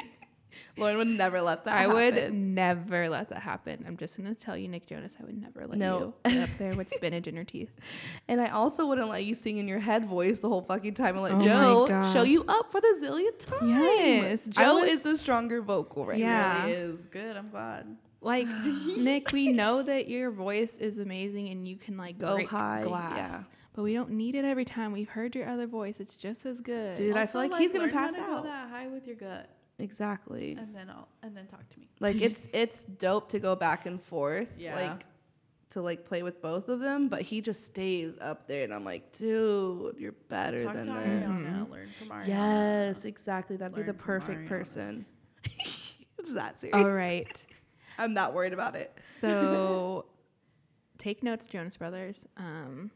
[0.77, 1.71] Lauren would never let that.
[1.73, 1.91] Happen.
[1.91, 3.83] I would never let that happen.
[3.87, 6.13] I'm just gonna tell you, Nick Jonas, I would never let No.
[6.25, 7.71] you get up there with spinach in your teeth.
[8.27, 11.15] and I also wouldn't let you sing in your head voice the whole fucking time
[11.15, 13.69] and let Oh Joe show you up for the zillionth time.
[13.69, 16.65] Yes, Joe was- is the stronger vocal right Yeah.
[16.65, 17.35] Really is good.
[17.37, 17.97] I'm glad.
[18.21, 18.47] Like
[18.97, 22.81] Nick, we know that your voice is amazing and you can like Go break high,
[22.83, 23.43] glass, yeah.
[23.73, 24.91] but we don't need it every time.
[24.91, 26.97] We've heard your other voice; it's just as good.
[26.97, 28.43] Dude, I feel like he's gonna how pass to out.
[28.43, 29.55] Go that high with your gut, now.
[29.81, 30.57] Exactly.
[30.59, 31.89] and then I'll and then talk to me.
[31.99, 34.55] Like it's it's dope to go back and forth.
[34.57, 34.75] Yeah.
[34.75, 35.05] Like
[35.71, 38.85] to like play with both of them, but he just stays up there, and I'm
[38.85, 41.41] like, dude, you're better Talk than to this.
[41.41, 41.69] Ariana.
[41.69, 42.27] Learn from Ariana.
[42.27, 43.55] Yes, exactly.
[43.57, 45.05] That'd be the perfect person.
[46.19, 46.75] it's that serious.
[46.75, 47.45] All right.
[47.97, 48.97] I'm not worried about it.
[49.19, 50.05] So
[50.97, 52.27] take notes, Jonas Brothers.
[52.37, 52.91] Um,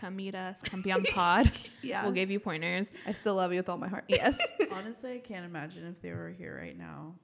[0.00, 0.62] come meet us.
[0.62, 1.50] Come be on pod.
[1.82, 2.02] Yeah.
[2.02, 2.92] We'll give you pointers.
[3.06, 4.04] I still love you with all my heart.
[4.08, 4.38] Yes.
[4.70, 7.14] Honestly, I can't imagine if they were here right now.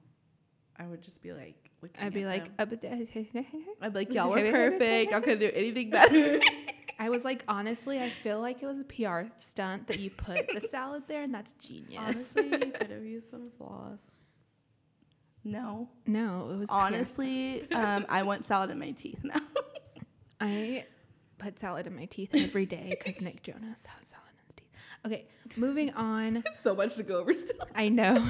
[0.79, 2.69] I would just be like, I'd be like, them.
[2.69, 2.83] but-
[3.81, 5.11] I'd be like, y'all were perfect.
[5.11, 6.39] Y'all couldn't do anything better.
[6.99, 10.47] I was like, honestly, I feel like it was a PR stunt that you put
[10.53, 11.99] the salad there, and that's genius.
[12.35, 14.01] honestly, you could have used some floss.
[15.43, 15.89] no.
[16.07, 19.39] No, it was Honestly, um, I want salad in my teeth now.
[20.41, 20.85] I
[21.37, 24.67] put salad in my teeth every day because Nick Jonas has salad in his teeth.
[25.05, 26.43] Okay, moving on.
[26.59, 27.55] so much to go over still.
[27.75, 28.25] I know.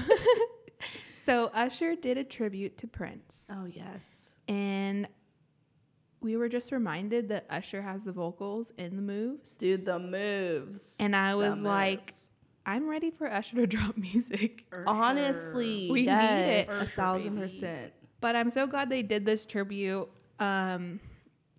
[1.14, 4.36] so Usher did a tribute to Prince, Oh yes.
[4.48, 5.08] and
[6.22, 10.96] we were just reminded that Usher has the vocals in the moves, Dude, the moves.
[11.00, 12.14] and I was like.
[12.70, 14.66] I'm ready for Usher to drop music.
[14.70, 16.82] For honestly, We need yes, it.
[16.82, 17.44] a thousand baby.
[17.44, 17.94] percent.
[18.20, 21.00] But I'm so glad they did this tribute um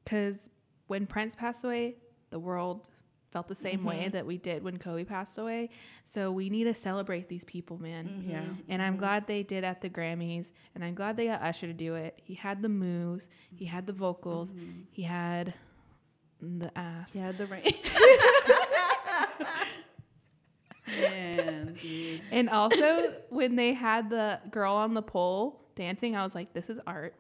[0.05, 0.51] cuz
[0.89, 1.97] when Prince passed away,
[2.31, 2.91] the world
[3.31, 4.13] felt the same way mm-hmm.
[4.13, 5.69] that we did when Kobe passed away.
[6.03, 8.07] So we need to celebrate these people, man.
[8.07, 8.31] Mm-hmm.
[8.31, 8.43] Yeah.
[8.69, 9.01] And I'm mm-hmm.
[9.01, 12.19] glad they did at the Grammys, and I'm glad they got Usher to do it.
[12.25, 14.55] He had the moves, he had the vocals,
[14.91, 15.55] he had
[16.41, 17.15] the ass.
[17.15, 17.65] Yeah, the rain.
[20.87, 22.23] Man, dude.
[22.33, 26.71] And also, when they had the girl on the pole dancing, I was like, this
[26.71, 27.15] is art.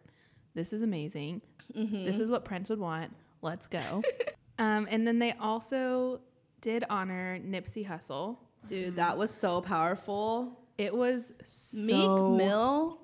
[0.54, 1.42] This is amazing.
[1.74, 3.14] This is what Prince would want.
[3.42, 4.02] Let's go.
[4.58, 6.20] um, and then they also
[6.60, 8.38] did honor Nipsey Hussle.
[8.66, 10.60] Dude, that was so powerful.
[10.76, 11.86] It was so
[12.32, 13.00] Meek Mill.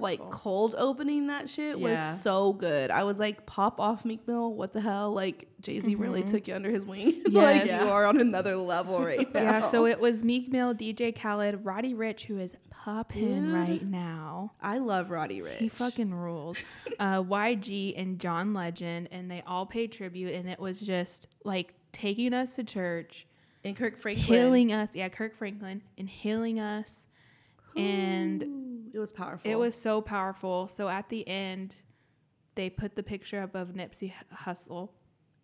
[0.00, 2.12] Like cold opening that shit Yeah.
[2.12, 2.90] was so good.
[2.90, 4.52] I was like, pop off Meek Mill.
[4.54, 5.12] What the hell?
[5.12, 7.22] Like Jay Z really took you under his wing.
[7.30, 7.82] like Yes.
[7.82, 9.40] you are on another level right now.
[9.42, 14.52] yeah, so it was Meek Mill, DJ Khaled, Roddy Ricch, who is popping right now.
[14.62, 15.58] I love Roddy Ricch.
[15.58, 16.58] He fucking rules.
[17.00, 21.74] Uh, YG and John Legend, and they all paid tribute, and it was just like
[21.92, 23.26] taking us to church,
[23.64, 24.24] and Kirk Franklin.
[24.26, 24.90] healing us.
[24.94, 27.06] Yeah, Kirk Franklin, and healing us.
[27.76, 29.50] And it was powerful.
[29.50, 30.68] it was so powerful.
[30.68, 31.76] So at the end,
[32.54, 34.90] they put the picture up of Nipsey Hussle,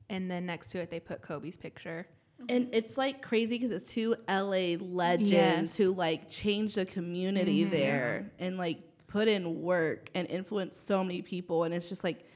[0.09, 2.07] and then next to it, they put Kobe's picture.
[2.49, 5.73] and it's like crazy because it's two LA legends Yes.
[5.75, 5.83] Mm-hmm.
[5.83, 11.23] who like changed the community there and like put in work and influenced so many
[11.23, 11.63] people.
[11.63, 12.29] And it's just like,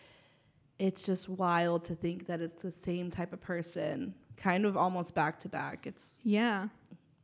[0.78, 5.12] it's just wild to think that it's the same type of person, kind of almost
[5.16, 5.88] back to back.
[5.88, 6.68] It's, Yeah,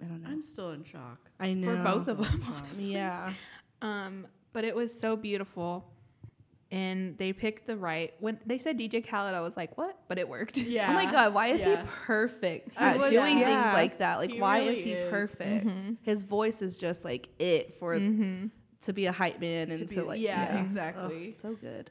[0.04, 0.28] I don't know.
[0.30, 1.30] I'm still in shock.
[1.40, 1.76] I know.
[1.76, 2.42] for both of them.
[2.46, 2.64] shock.
[2.78, 3.32] Yeah.
[3.80, 5.90] Um, but it was so beautiful.
[6.70, 8.14] and they picked the right.
[8.20, 9.96] When they said DJ Khaled, I was like, what?
[10.08, 10.56] But it worked.
[10.56, 10.88] Yeah.
[10.90, 11.82] Oh my god, why is Yeah.
[11.82, 13.62] he perfect at was- doing yeah.
[13.62, 14.16] things like that?
[14.18, 15.10] Like He why really is he is.
[15.10, 15.68] perfect?
[16.02, 19.94] His voice is just like it for to be a hype man and To to,
[19.94, 21.32] be- like yeah, Ugh, exactly.
[21.32, 21.90] so good.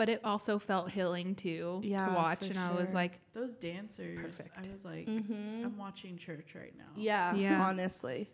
[0.00, 3.54] But it also felt healing too Yeah, to watch, for and I was like, Those
[3.54, 4.48] dancers, Perfect.
[4.56, 5.62] I was like, Mm-hmm.
[5.66, 6.86] I'm watching church right now.
[6.96, 7.60] Yeah, Yeah.
[7.62, 8.30] honestly.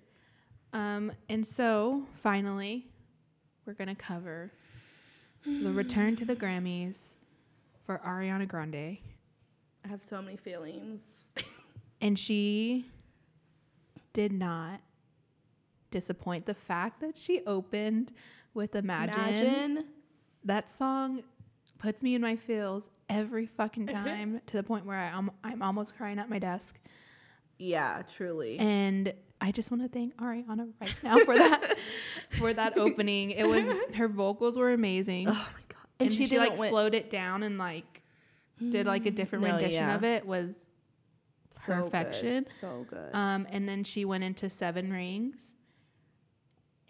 [0.73, 1.11] um.
[1.29, 2.87] And so finally,
[3.65, 4.53] we're gonna cover
[5.45, 7.15] the return to the Grammys
[7.83, 8.99] for Ariana Grande,
[9.85, 11.25] I have so many feelings.
[12.01, 12.87] and she
[14.13, 14.81] did not
[15.91, 16.47] disappoint.
[16.47, 18.13] The fact that she opened
[18.55, 19.85] with Imagine, Imagine.
[20.45, 21.25] that song
[21.79, 25.97] puts me in my feels every fucking time to the point where I'm I'm almost
[25.97, 26.79] crying at my desk.
[27.59, 28.59] Yeah, truly.
[28.59, 31.77] And I just want to thank Ariana right now for that
[32.39, 33.31] for that opening.
[33.31, 35.29] It was her vocals were amazing.
[35.29, 35.87] oh my god.
[36.01, 38.03] and, she, didn't like win- slowed it down and like
[38.71, 39.95] did like a different No, rendition yeah.
[39.95, 40.71] of it was
[41.51, 42.45] So good, perfection.
[42.45, 43.15] So good.
[43.15, 45.55] um and then she went into Seven Rings.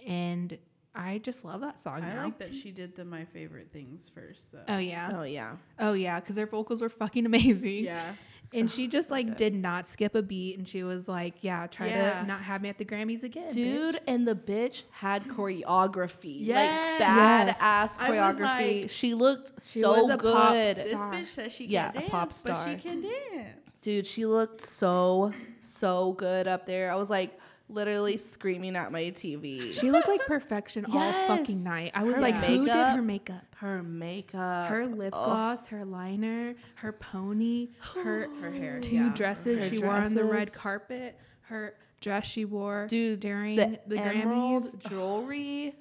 [0.07, 0.57] And
[0.97, 2.25] I just love that song I now.
[2.25, 4.65] like that she did the my favorite things first though.
[4.69, 5.13] oh yeah.
[5.15, 5.57] oh yeah.
[5.79, 7.85] Oh yeah, cuz her vocals were fucking amazing.
[7.85, 8.15] yeah.
[8.55, 9.37] And she just like good.
[9.37, 12.21] did not skip a beat and she was like, yeah, try Yeah.
[12.21, 13.51] to not have me at the Grammys again.
[13.51, 16.37] bitch." Dude, and the bitch had choreography.
[16.41, 17.01] Yes.
[17.01, 17.59] Like Yes.
[17.99, 18.81] badass I choreography.
[18.83, 20.77] like- she looked She so was a pop good.
[20.77, 21.13] This Star.
[21.13, 23.61] bitch says she Yeah, can't a pop dance, but she can dance.
[23.83, 26.91] Dude, she looked so, so good up there.
[26.91, 29.73] I was like literally screaming at my TV.
[29.73, 31.93] She looked like perfection all fucking night.
[31.95, 33.43] I was Her like, who did her makeup?
[33.57, 38.81] her makeup, Her lip oh, gloss, her liner, her pony, her Her hair.
[38.81, 39.13] two yeah.
[39.15, 43.79] dresses Her she wore on the red carpet, her dress she wore Dude, during the,
[43.87, 44.89] the, Grammys.
[44.89, 45.75] jewelry.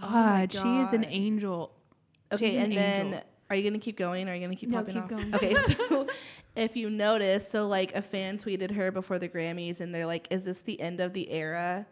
[0.00, 0.46] God, Oh my
[0.80, 1.72] she is an angel.
[2.32, 3.20] Okay, She's an and then angel.
[3.50, 4.28] Are you gonna keep going?
[4.28, 5.08] Or are you gonna keep No, popping keep off?
[5.10, 5.34] going.
[5.34, 6.06] Okay, so
[6.56, 10.28] if you notice, so like a fan tweeted her before the Grammys, and they're like,
[10.30, 11.86] "Is this the end of the era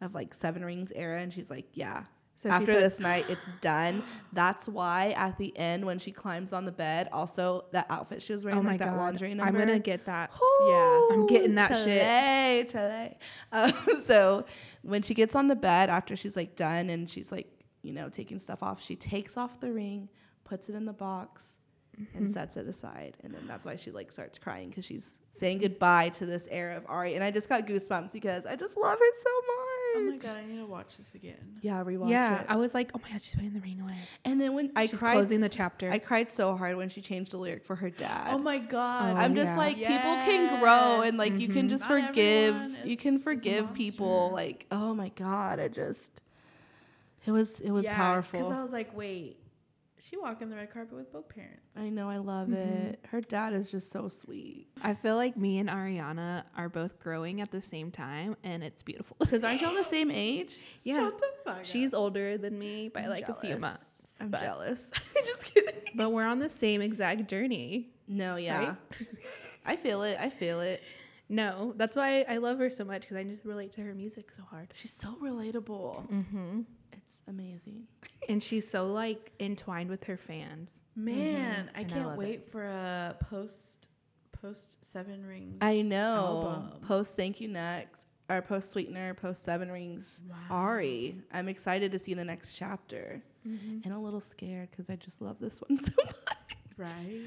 [0.00, 2.04] of like Seven Rings era?" And she's like, "Yeah."
[2.36, 4.02] So After put- this night, it's done.
[4.32, 8.32] That's why at the end, when she climbs on the bed, also that outfit she
[8.32, 10.30] was wearing, Oh my like that god, laundry I'm gonna get that.
[10.66, 11.84] Yeah, I'm getting that shit.
[11.84, 12.68] shit.
[12.70, 13.18] Chile.
[13.52, 13.72] Um,
[14.06, 14.46] so
[14.80, 17.46] when she gets on the bed after she's like done and she's like,
[17.82, 20.08] you know, taking stuff off, she takes off the ring,
[20.50, 21.56] puts it in the box,
[22.00, 22.18] Mm-hmm.
[22.18, 23.16] and sets it aside.
[23.22, 26.76] And then that's why she like starts crying because she's saying goodbye to this era
[26.76, 27.14] of Ari.
[27.14, 29.96] And I just got goosebumps because I just love her so much.
[29.96, 31.58] Oh my god, I need to watch this again.
[31.60, 32.46] Yeah, rewatch yeah, it.
[32.48, 33.96] I was like, oh my god, she's putting the ring away.
[34.24, 35.90] and then when I She's cried, closing the chapter.
[35.90, 38.28] I cried so hard when she changed the lyric for her dad.
[38.30, 39.16] Oh my god.
[39.16, 39.58] Oh, I'm just yeah.
[39.58, 42.86] like people can grow and like you can just Not forgive.
[42.86, 44.30] You can forgive people.
[44.32, 46.22] Like oh my god, I just
[47.26, 48.40] it was it was Because powerful.
[48.40, 49.36] Because I was like, wait,
[50.00, 51.66] she walking the red carpet with both parents.
[51.76, 52.86] I know I love Mm-hmm.
[52.86, 53.00] it.
[53.10, 54.68] Her dad is just so sweet.
[54.82, 58.82] I feel like me and Ariana are both growing at the same time, and it's
[58.82, 59.16] beautiful.
[59.20, 60.56] Because aren't y'all the same age?
[60.84, 64.16] yeah, Shut the fuck she's older than me by I'm like a few months.
[64.20, 64.90] I'm but, jealous.
[65.26, 65.74] just kidding.
[65.94, 67.90] but we're on the same exact journey.
[68.08, 68.74] No, yeah.
[69.64, 70.18] I feel it.
[70.20, 70.82] I feel it.
[71.28, 74.34] No, that's why I love her so much because I just relate to her music
[74.34, 74.72] so hard.
[74.74, 76.10] She's so relatable.
[76.10, 76.60] Mm-hmm.
[76.92, 77.84] It's amazing.
[78.28, 80.82] And she's so like entwined with her fans.
[80.94, 83.88] Man, I And I can't love wait for a post
[84.32, 85.58] post Seven Rings.
[85.60, 86.62] I know.
[86.64, 86.80] Album.
[86.86, 88.06] Post thank you next.
[88.28, 90.22] Or post sweetener, post seven rings.
[90.28, 90.36] Wow.
[90.50, 91.16] Ari.
[91.32, 93.22] I'm excited to see the next chapter.
[93.48, 93.78] Mm-hmm.
[93.84, 96.14] and a little scared because I just love this one so much.
[96.76, 97.22] Right.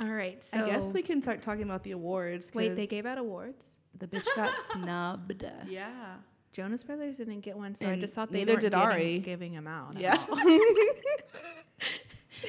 [0.00, 2.50] All right, so I guess we can start talking about the awards.
[2.52, 2.74] wait.
[2.74, 3.76] they gave out awards.
[3.96, 5.44] the bitch got snubbed.
[5.68, 6.14] Yeah.
[6.52, 9.18] Jonas Brothers didn't get one, so I just thought they weren't did giving, Ari.
[9.20, 9.98] giving them out.
[9.98, 10.16] Yeah.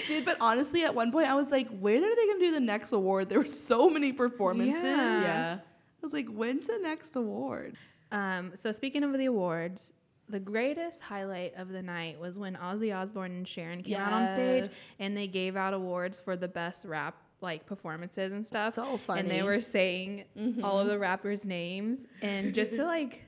[0.08, 2.60] Dude, but honestly, at one point I was like, when are they gonna do the
[2.60, 3.30] next award?
[3.30, 4.84] There were so many performances.
[4.84, 5.22] Yeah.
[5.22, 5.58] Yeah.
[5.62, 7.76] I was like, when's the next award?
[8.12, 9.94] Um, so speaking of the awards,
[10.28, 14.28] the greatest highlight of the night was when Ozzy Osbourne and Sharon came out on
[14.34, 18.74] stage and they gave out awards for the best rap like performances and stuff.
[18.74, 19.22] So funny.
[19.22, 20.64] And they were saying Mhm.
[20.64, 23.24] all of the rappers' names and just to like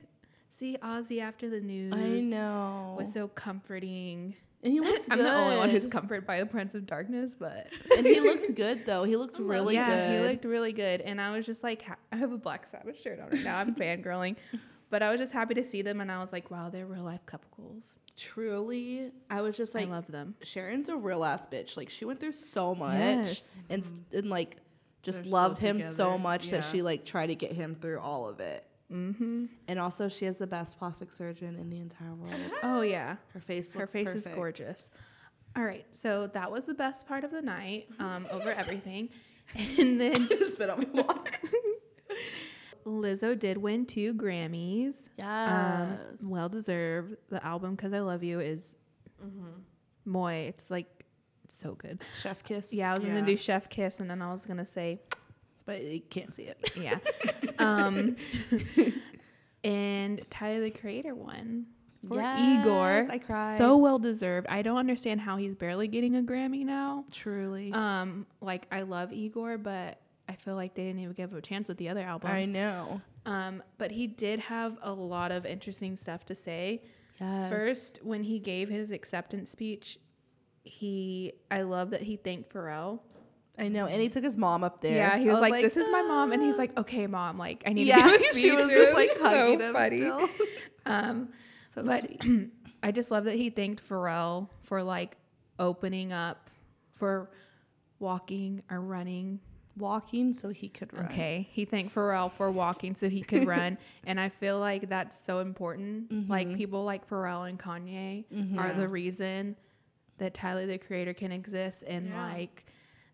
[0.58, 2.94] see Ozzy after the news I know.
[2.98, 4.34] was so comforting.
[4.62, 5.18] and he looked good.
[5.18, 8.54] I'm the only one who's comforted by the Prince of Darkness, but and he looked
[8.56, 9.04] good though.
[9.04, 10.20] He looked really yeah, good.
[10.22, 11.00] he looked really good.
[11.02, 13.58] And I was just like, ha- I have a Black Sabbath shirt on right now.
[13.58, 14.36] I'm fangirling.
[14.88, 17.02] But I was just happy to see them, and I was like, wow, they're real
[17.02, 17.98] life couple goals.
[18.16, 20.36] Truly, I was just like, I love them.
[20.42, 21.76] Sharon's a real ass bitch.
[21.76, 23.60] Like she went through so much, Yes.
[23.68, 24.58] and and like
[25.02, 27.98] just They're loved him so together, much that she like tried to get him through
[27.98, 28.64] all of it.
[28.92, 29.46] Mm-hmm.
[29.68, 32.34] And also, she has the best plastic surgeon in the entire world.
[32.62, 34.90] Oh yeah, Her face, her face is gorgeous.
[35.56, 39.08] All right, so that was the best part of the night um, over everything.
[39.78, 41.30] And then Spit out my water.
[42.86, 45.08] Lizzo did win two Grammys.
[45.20, 47.16] Um, well deserved.
[47.30, 48.76] The album "Cuz I Love You" is
[50.04, 50.46] moy.
[50.48, 50.86] It's like
[51.48, 52.00] so good.
[52.20, 52.72] Chef kiss.
[52.72, 53.14] Yeah, I was Yeah.
[53.14, 55.00] gonna do Chef Kiss, and then I was gonna say
[55.66, 56.70] but you can't see it.
[56.80, 56.98] yeah.
[57.58, 58.16] um,
[59.64, 61.66] and Tyler the Creator won
[62.06, 63.06] for Igor.
[63.10, 63.58] I cried.
[63.58, 64.46] So well deserved.
[64.48, 67.04] I don't understand how he's barely getting a Grammy now.
[67.10, 67.72] Truly.
[67.72, 71.42] Um, like I love Igor, but I feel like they didn't even give him a
[71.42, 72.32] chance with the other albums.
[72.32, 73.00] I know.
[73.26, 76.82] Um, but he did have a lot of interesting stuff to say.
[77.20, 77.50] Yes.
[77.50, 79.98] First, when he gave his acceptance speech,
[80.62, 83.00] he I love that he thanked Pharrell.
[83.58, 83.86] I know.
[83.86, 84.96] And he took his mom up there.
[84.96, 87.38] Yeah, he I was, like, "This is my mom," and he's "Ah." like, "Okay, mom,
[87.38, 89.96] like I need yeah, to speech." she was just like so him funny.
[89.96, 90.28] still.
[90.86, 91.30] Um,
[91.74, 92.10] So but.
[92.82, 95.16] I just love that he thanked Pharrell for like
[95.58, 96.50] opening up
[96.92, 97.30] for
[97.98, 99.40] walking or running.
[99.76, 101.06] walking so he could run.
[101.06, 105.18] Okay, he thanked Pharrell for walking so he could run, and I feel like that's
[105.18, 106.10] so important.
[106.12, 106.30] Mm-hmm.
[106.30, 108.24] Like people like Pharrell and Kanye
[108.58, 109.56] are the reason
[110.18, 112.26] that Tyler the Creator can exist, and Yeah.
[112.32, 112.66] like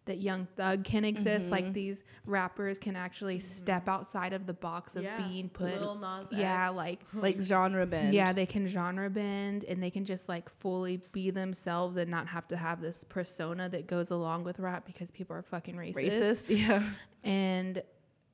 [0.07, 1.47] that Young Thug can exist.
[1.47, 1.53] Mm-hmm.
[1.67, 5.17] Like these rappers can actually step outside of the box of Yeah.
[5.29, 5.81] being put.
[5.81, 6.75] Lil Nas yeah, X.
[6.75, 8.13] like Like genre bend.
[8.13, 12.27] yeah, they can genre bend and they can just like fully be themselves and not
[12.27, 15.95] have to have this persona that goes along with rap because people are fucking racist.
[15.95, 16.59] Racist.
[16.59, 16.83] Yeah.
[17.23, 17.83] And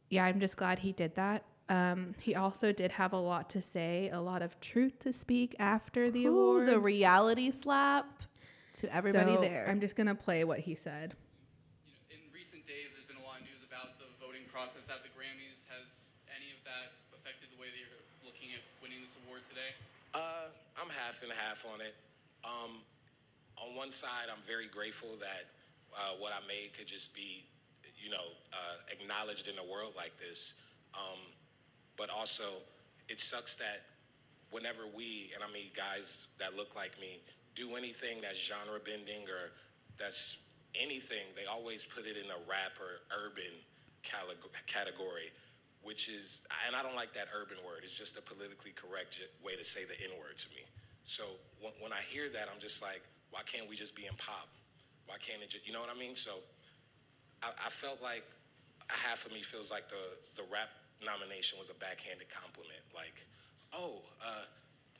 [0.08, 1.44] yeah, I'm just glad he did that.
[1.68, 5.54] Um, he also did have a lot to say, a lot of truth to speak
[5.58, 6.70] after the Ooh, awards.
[6.70, 8.10] the reality slap
[8.80, 9.66] to everybody So, there.
[9.68, 11.12] I'm just gonna play what he said.
[11.84, 14.90] You know, in recent days, there's been a lot of news about the voting process
[14.90, 15.62] at the Grammys.
[15.70, 19.70] Has any of that affected the way that you're looking at winning this award today?
[20.10, 21.94] Uh, I'm half and half on it.
[22.42, 22.82] Um,
[23.54, 25.46] on one side, I'm very grateful that
[25.94, 27.46] uh, what I made could just be,
[28.02, 30.58] you know, uh, acknowledged in a world like this.
[30.90, 31.22] Um,
[31.94, 32.66] but also,
[33.06, 33.86] it sucks that
[34.50, 37.22] whenever we, and I mean guys that look like me,
[37.54, 39.54] do anything that's genre bending or
[40.02, 40.42] that's
[40.74, 43.54] anything, they always put it in a rap or urban
[44.66, 45.30] category,
[45.82, 47.80] which is, and I don't like that urban word.
[47.82, 50.64] It's just a politically correct way to say the N word to me.
[51.04, 51.24] So
[51.60, 54.48] when, when I hear that, I'm just like, why can't we just be in pop?
[55.06, 56.16] Why can't it just, you know what I mean?
[56.16, 56.40] So
[57.42, 58.24] I, I felt like
[58.88, 60.04] half of me feels like the,
[60.36, 60.68] the rap
[61.04, 62.82] nomination was a backhanded compliment.
[62.92, 63.24] Like,
[63.72, 64.44] oh, uh,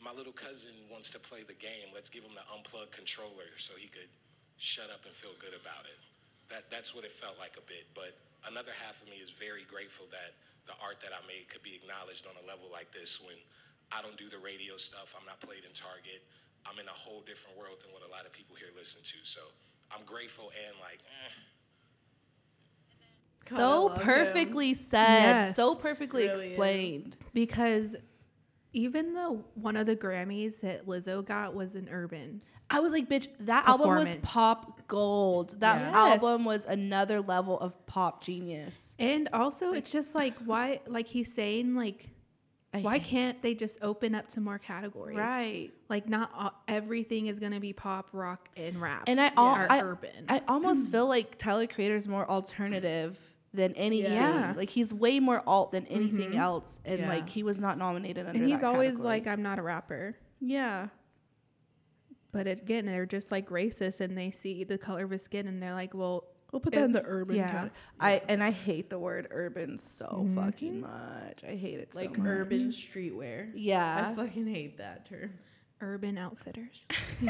[0.01, 1.91] my little cousin wants to play the game.
[1.93, 4.09] Let's give him the unplugged controller so he could
[4.57, 5.99] shut up and feel good about it.
[6.49, 7.85] That, that's what it felt like a bit.
[7.95, 11.62] But another half of me is very grateful that the art that I made could
[11.62, 13.36] be acknowledged on a level like this when
[13.91, 15.16] I don't do the radio stuff.
[15.18, 16.22] I'm not played in Target.
[16.68, 19.18] I'm in a whole different world than what a lot of people here listen to.
[19.24, 19.41] So
[19.95, 21.32] I'm grateful and like, eh.
[23.43, 24.05] so God, I love him.
[24.05, 25.20] perfectly said.
[25.22, 25.57] Yes.
[25.57, 26.49] So perfectly Really is.
[26.49, 27.16] explained.
[27.32, 27.97] Because
[28.72, 33.09] even the one of the Grammys that Lizzo got was an urban, I was like,
[33.09, 35.59] bitch, that album was pop gold.
[35.61, 35.95] That Yes.
[35.95, 38.95] album was another level of pop genius.
[38.99, 42.11] And also, it's just like why, like he's saying, like
[42.75, 45.16] I why can't they just open up to more categories?
[45.16, 45.71] Right.
[45.89, 49.05] Like not all, everything is gonna be pop, rock, and rap.
[49.07, 50.27] And I, al- or I, urban.
[50.29, 53.19] I almost feel like Tyler Creator's more alternative
[53.55, 54.12] than anything.
[54.12, 54.53] Yeah.
[54.55, 56.39] Like he's way more alt than anything mm-hmm.
[56.39, 57.09] else, and Yeah.
[57.09, 58.39] like he was not nominated under.
[58.39, 59.09] and he's that always category.
[59.09, 60.16] like, I'm not a rapper.
[60.41, 60.89] yeah,
[62.39, 65.49] But it again, they're just like racist, and they see the color of his skin,
[65.49, 66.22] and they're like, well,
[66.53, 67.34] we'll put It- that in the urban.
[67.34, 67.51] yeah.
[67.51, 67.70] category.
[67.99, 70.36] I and I hate the word urban so mm-hmm.
[70.36, 71.43] fucking much.
[71.43, 72.30] I hate it like so much.
[72.30, 73.51] urban streetwear.
[73.57, 75.32] Yeah, I fucking hate that term.
[75.80, 76.86] urban outfitters.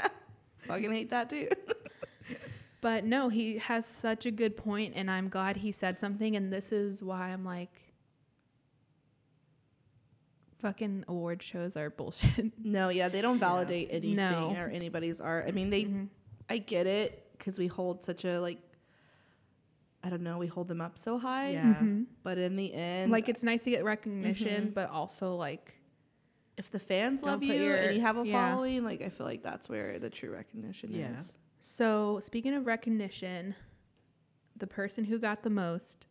[0.66, 1.48] fucking hate that too.
[2.80, 6.34] But no, he has such a good point, and I'm glad he said something.
[6.34, 7.91] And this is why I'm like,
[10.62, 12.52] fucking award shows are bullshit.
[12.64, 14.54] No, yeah, they don't validate anything No.
[14.56, 15.44] or anybody's art.
[15.48, 16.04] I mean, they, mm-hmm.
[16.48, 18.58] I get it because we hold such a like,
[20.04, 21.50] I don't know, we hold them up so high.
[21.50, 21.74] Yeah.
[21.74, 22.02] Mm-hmm.
[22.22, 24.72] But in the end, like it's nice to get recognition, mm-hmm.
[24.72, 25.74] but also like,
[26.56, 28.52] if the fans love you your- and you have a yeah.
[28.52, 31.14] following, like I feel like that's where the true recognition Yeah.
[31.14, 31.34] is.
[31.58, 33.54] so speaking of recognition,
[34.56, 36.06] the person who got the most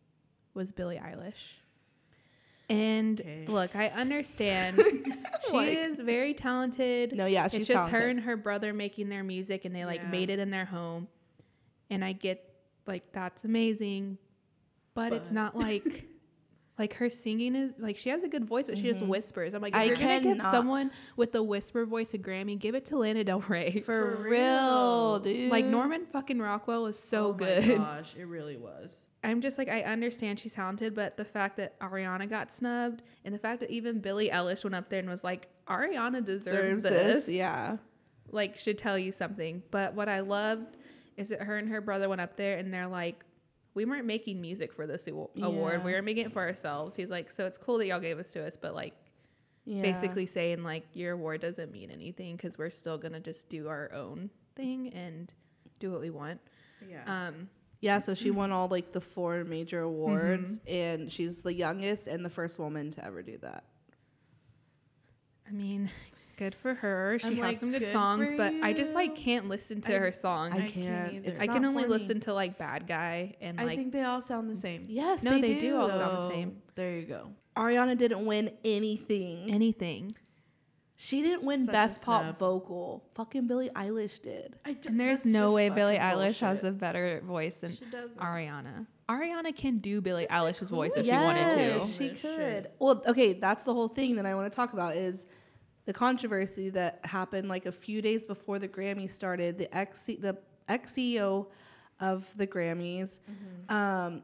[0.54, 1.54] was Billie Eilish.
[2.72, 3.44] And Okay.
[3.48, 4.80] look, I understand
[5.48, 7.12] she Like- is very talented.
[7.12, 10.00] No, yeah, she's it's just her and her brother making their music and they like
[10.00, 10.10] Yeah.
[10.10, 11.08] made it in their home
[11.90, 12.42] and i get
[12.86, 14.16] like that's amazing
[14.94, 16.08] but, it's not like
[16.78, 19.52] Like her singing is like she has a good voice, but she just whispers.
[19.52, 19.82] I'm like, Mm-hmm.
[19.82, 23.22] I you're gonna give someone with a whisper voice a Grammy, give it to Lana
[23.24, 23.80] Del Rey.
[23.84, 25.50] For, For real, dude.
[25.50, 27.68] like Norman fucking Rockwell was so oh good.
[27.68, 29.02] my gosh, it really was.
[29.24, 33.32] I'm just like I understand she's talented, but the fact that Ariana got snubbed and
[33.34, 37.26] the fact that even Billie Eilish went up there and was like, Ariana deserves, Deserves
[37.26, 37.76] this, Yeah.
[38.30, 39.62] like should tell you something.
[39.70, 40.76] But what I loved
[41.16, 43.24] is that her and her brother went up there and they're like,
[43.74, 45.30] we weren't making music for this award.
[45.34, 45.78] Yeah.
[45.84, 46.96] We were making it for ourselves.
[46.96, 48.94] He's like, so it's cool that y'all gave us to us, but like
[49.64, 49.82] Yeah.
[49.82, 53.92] basically saying like your award doesn't mean anything because we're still gonna just do our
[53.92, 55.32] own thing and
[55.78, 56.40] do what we want.
[56.88, 57.04] Yeah.
[57.28, 57.48] Um,
[57.82, 60.72] Yeah, so she won all like the four major awards, Mm-hmm.
[60.74, 63.64] and she's the youngest and the first woman to ever do that.
[65.48, 65.90] I mean,
[66.36, 67.18] good for her.
[67.20, 69.80] She I'm has like, some good good songs, for but I just like can't listen
[69.82, 70.54] to I- her songs.
[70.54, 71.40] I I I, can't can't.
[71.40, 73.64] I can only for listen to like Bad Guy and like.
[73.64, 74.84] I like think they all sound the same.
[74.88, 76.62] Yes, No, they do all So, sound the same.
[76.74, 77.32] There you go.
[77.56, 79.50] Ariana didn't win anything.
[79.50, 80.12] anything.
[81.04, 83.02] She didn't win Such best pop vocal.
[83.14, 84.54] Fucking Billie Eilish did.
[84.64, 87.72] I d- And there's no way Billie fucking Eilish has a better voice than
[88.20, 88.86] Ariana.
[89.08, 92.14] Ariana can do Billie Just Eilish's who voice if is she wanted Yes, to.
[92.14, 92.68] She could.
[92.78, 95.26] Well, okay, that's the whole thing that I want to talk about is
[95.86, 99.58] the controversy that happened like a few days before the Grammys started.
[99.58, 100.38] The ex the
[100.68, 101.48] ex CEO
[101.98, 103.18] of the Grammys
[103.68, 104.22] um,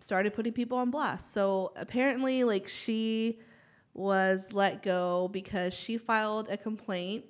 [0.00, 1.32] started putting people on blast.
[1.32, 3.38] So apparently, like she
[3.98, 7.24] was let go because she filed a complaint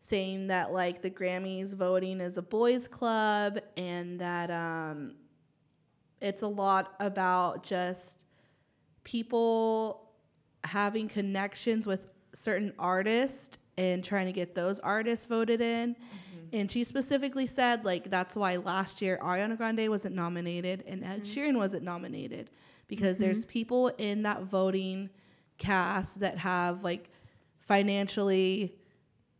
[0.00, 5.14] saying that like the Grammys voting is a boys club and that um
[6.20, 8.24] it's a lot about just
[9.04, 10.10] people
[10.64, 15.94] having connections with certain artists and trying to get those artists voted in.
[15.94, 16.56] Mm-hmm.
[16.56, 21.22] And she specifically said, like, that's why last year Ariana Grande wasn't nominated and Ed
[21.22, 21.40] mm-hmm.
[21.40, 22.50] Sheeran wasn't nominated
[22.88, 23.26] because mm-hmm.
[23.26, 25.10] there's people in that voting
[25.58, 27.10] cast that have, like,
[27.58, 28.74] financially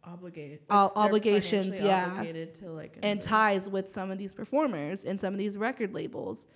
[0.04, 2.06] obligated Ob- they're obligations, financially yeah.
[2.12, 5.92] obligated to like and ties with some of these performers and some of these record
[5.92, 6.46] labels.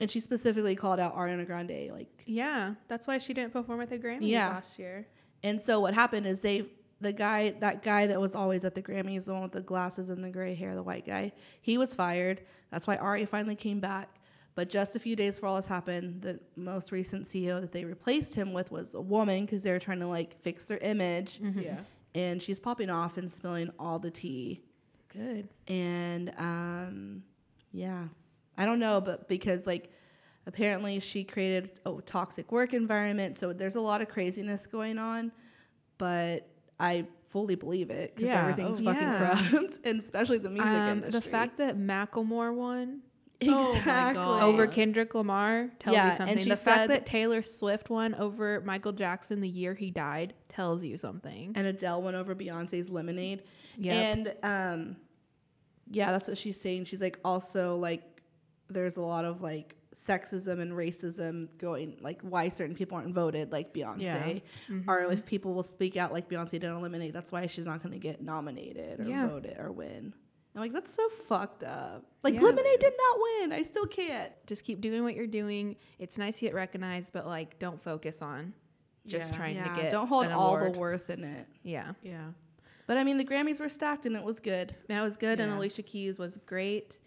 [0.00, 3.88] And she specifically called out Ariana Grande, like, Yeah, that's why she didn't perform at
[3.88, 4.48] the Grammys Yeah.
[4.48, 5.06] last year.
[5.42, 6.66] And so what happened is they
[7.00, 10.08] the guy that guy that was always at the Grammys, the one with the glasses
[10.08, 12.42] and the gray hair, the white guy, he was fired.
[12.70, 14.20] That's why Ari finally came back.
[14.54, 17.84] But just a few days before all this happened, the most recent CEO that they
[17.84, 21.40] replaced him with was a woman because they were trying to like fix their image.
[21.56, 21.80] yeah
[22.14, 24.60] And she's popping off and spilling all the tea.
[25.08, 25.48] Good.
[25.68, 27.22] And um,
[27.72, 28.04] yeah,
[28.58, 29.90] I don't know, but because like
[30.46, 35.32] apparently she created a toxic work environment, so there's a lot of craziness going on.
[35.98, 36.48] But
[36.80, 39.38] I fully believe it because Yeah, everything's oh, fucking yeah.
[39.50, 41.20] corrupt, and especially the music Um, industry.
[41.20, 43.00] the fact that Macklemore won my
[43.48, 44.42] exactly God.
[44.42, 46.38] over Kendrick Lamar tells Yeah, you and something.
[46.38, 50.34] she The said- fact that Taylor Swift won over Michael Jackson the year he died
[50.48, 51.52] tells you something.
[51.54, 53.42] and Adele went over Beyonce's Lemonade.
[53.76, 53.92] Yeah.
[53.94, 54.96] And um,
[55.90, 56.84] yeah, that's what she's saying.
[56.84, 58.02] She's like, also like,
[58.68, 63.52] there's a lot of like sexism and racism going, like why certain people aren't voted,
[63.52, 64.40] like Beyonce,
[64.70, 65.12] or Mm-hmm.
[65.12, 67.98] if people will speak out like Beyonce didn't eliminate, that's why she's not going to
[67.98, 69.26] get nominated or Yeah.
[69.28, 70.14] voted or win.
[70.54, 72.04] I'm like, that's so fucked up.
[72.22, 72.42] Like, Yeah.
[72.42, 73.52] Lemonade did not win.
[73.52, 74.32] I still can't.
[74.46, 75.76] Just keep doing what you're doing.
[75.98, 78.52] It's nice to get recognized, but like don't focus on
[79.06, 79.36] just Yeah.
[79.38, 80.74] trying yeah, to get don't hold an all award.
[80.74, 81.46] the worth in it.
[81.62, 81.92] Yeah.
[82.02, 82.32] yeah
[82.86, 84.74] But I mean, the Grammys were stacked and it was good.
[84.88, 86.98] That was good, and Alicia Keys was great.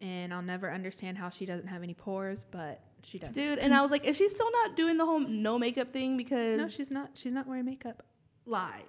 [0.00, 3.30] And I'll never understand how she doesn't have any pores, but she does.
[3.30, 6.16] Dude, and I was like, is she still not doing the whole no makeup thing?
[6.16, 7.10] Because No, she's not.
[7.14, 8.02] She's not wearing makeup.
[8.46, 8.82] lies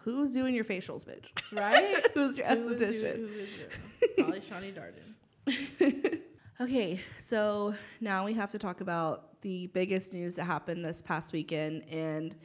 [0.00, 1.26] who's doing your facials, bitch?
[1.52, 3.16] right who's your Who esthetician?
[3.16, 4.16] Who is it?
[4.18, 6.20] probably Shani Darden
[6.60, 11.32] Okay, so now we have to talk about the biggest news that happened this past
[11.32, 11.82] weekend.
[11.90, 12.36] And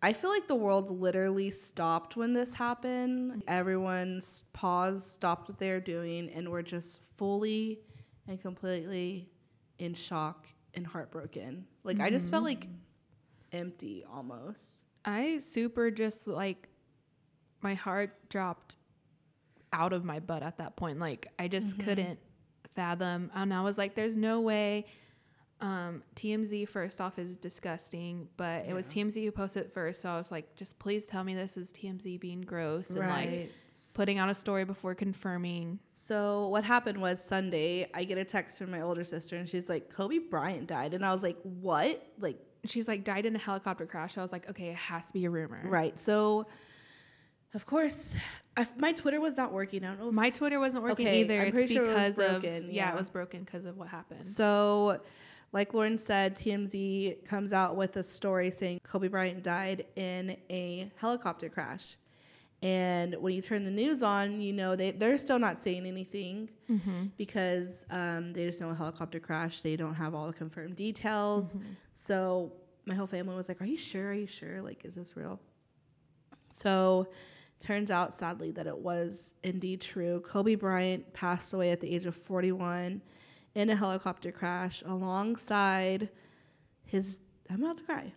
[0.00, 3.42] I feel like the world literally stopped when this happened.
[3.48, 7.80] Everyone s- paused, stopped what they were doing, and were just fully
[8.28, 9.28] and completely
[9.80, 11.66] in shock and heartbroken.
[11.82, 12.60] Like, I just felt mm-hmm.
[12.60, 12.68] like
[13.52, 14.84] empty almost.
[15.04, 16.68] I super just like
[17.62, 18.76] my heart dropped
[19.72, 20.98] out of my butt at that point.
[20.98, 22.18] Like I just couldn't
[22.74, 23.30] fathom.
[23.34, 24.86] And I was like, there's no way.
[25.60, 30.02] Um, TMZ first off is disgusting, but it was TMZ who posted it first.
[30.02, 33.52] So I was like, just please tell me this is TMZ being gross and like
[33.96, 35.78] putting out a story before confirming.
[35.88, 39.68] So what happened was Sunday, I get a text from my older sister, and she's
[39.70, 43.38] like, "Kobe Bryant died," and I was like, "What?" Like, She's like died in a
[43.38, 44.16] helicopter crash.
[44.18, 45.60] I was like, okay, it has to be a rumor.
[45.64, 45.98] right?
[45.98, 46.46] So,
[47.54, 48.16] of course,
[48.56, 49.84] I, my Twitter was not working.
[49.84, 50.08] I don't know.
[50.08, 51.40] If, My Twitter wasn't working Okay, either.
[51.40, 52.92] I'm it's pretty sure it was because of broken, yeah, yeah.
[52.92, 54.24] it was broken because of what happened.
[54.24, 55.00] so
[55.52, 60.90] Like Lauren said, TMZ comes out with a story saying Kobe Bryant died in a
[60.96, 61.96] helicopter crash.
[62.64, 66.48] And when you turn the news on, you know they they're still not saying anything
[67.18, 69.60] because um, they just know a helicopter crash.
[69.60, 71.56] They don't have all the confirmed details.
[71.92, 72.54] So
[72.86, 74.08] my whole family was like, "Are you sure?
[74.08, 74.62] Are you sure?
[74.62, 75.38] Like, is this real?"
[76.48, 77.08] So
[77.60, 80.20] turns out sadly that it was indeed true.
[80.20, 83.02] Kobe Bryant passed away at the age of 41
[83.54, 86.08] in a helicopter crash alongside
[86.86, 88.14] his I'm about to cry.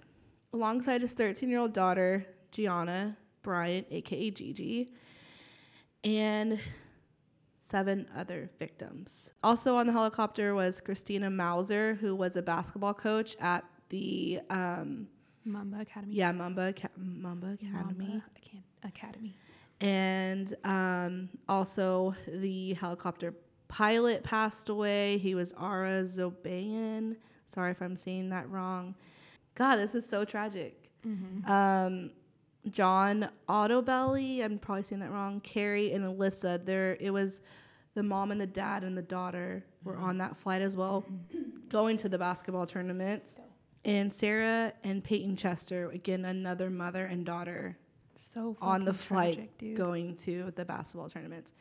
[0.53, 3.17] Alongside his 13-year-old daughter, Gianna
[3.51, 4.91] Bryant, aka Gigi,
[6.03, 6.59] and
[7.55, 9.31] seven other victims.
[9.41, 15.07] Also on the helicopter was Christina Mauser, who was a basketball coach at the um,
[15.45, 16.13] Mamba Academy.
[16.13, 18.23] yeah Mamba Aca- Mamba Academy Mamba
[18.83, 19.33] Academy.
[19.79, 23.33] and um, also the helicopter
[23.69, 25.17] pilot passed away.
[25.19, 27.15] He was Ara Zobayan.
[27.45, 28.93] Sorry if I'm saying that wrong.
[29.55, 30.83] God, this is so tragic.
[31.47, 32.11] Um,
[32.71, 34.43] John Altobelli.
[34.43, 35.39] I'm probably saying that wrong.
[35.41, 36.65] Keri and Alyssa.
[36.65, 37.41] There, it was
[37.93, 41.05] the mom and the dad and the daughter were on that flight as well,
[41.69, 43.39] going to the basketball tournaments.
[43.85, 47.77] And Sarah and Peyton Chester, again, another mother and daughter
[48.15, 51.53] So on the flight tragic, going to the basketball tournaments.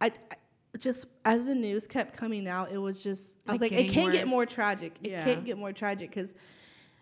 [0.00, 0.36] I, I
[0.78, 3.90] just as the news kept coming out, it was just I was Like like, it
[3.90, 4.96] can't get more tragic.
[5.02, 5.24] It Yeah.
[5.24, 6.34] can't get more tragic because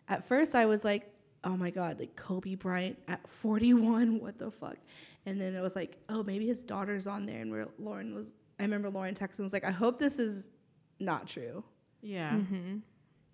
[0.09, 1.09] at first I was like,
[1.47, 4.77] oh my god, like Kobe Bryant at 41, what the fuck?
[5.25, 8.33] And then it was like, oh maybe his daughter's on there, and where Lauren was.
[8.59, 10.51] I remember Lauren texting was like, I hope this is
[10.99, 11.63] not true.
[12.01, 12.33] Yeah.
[12.33, 12.79] Mm-hmm.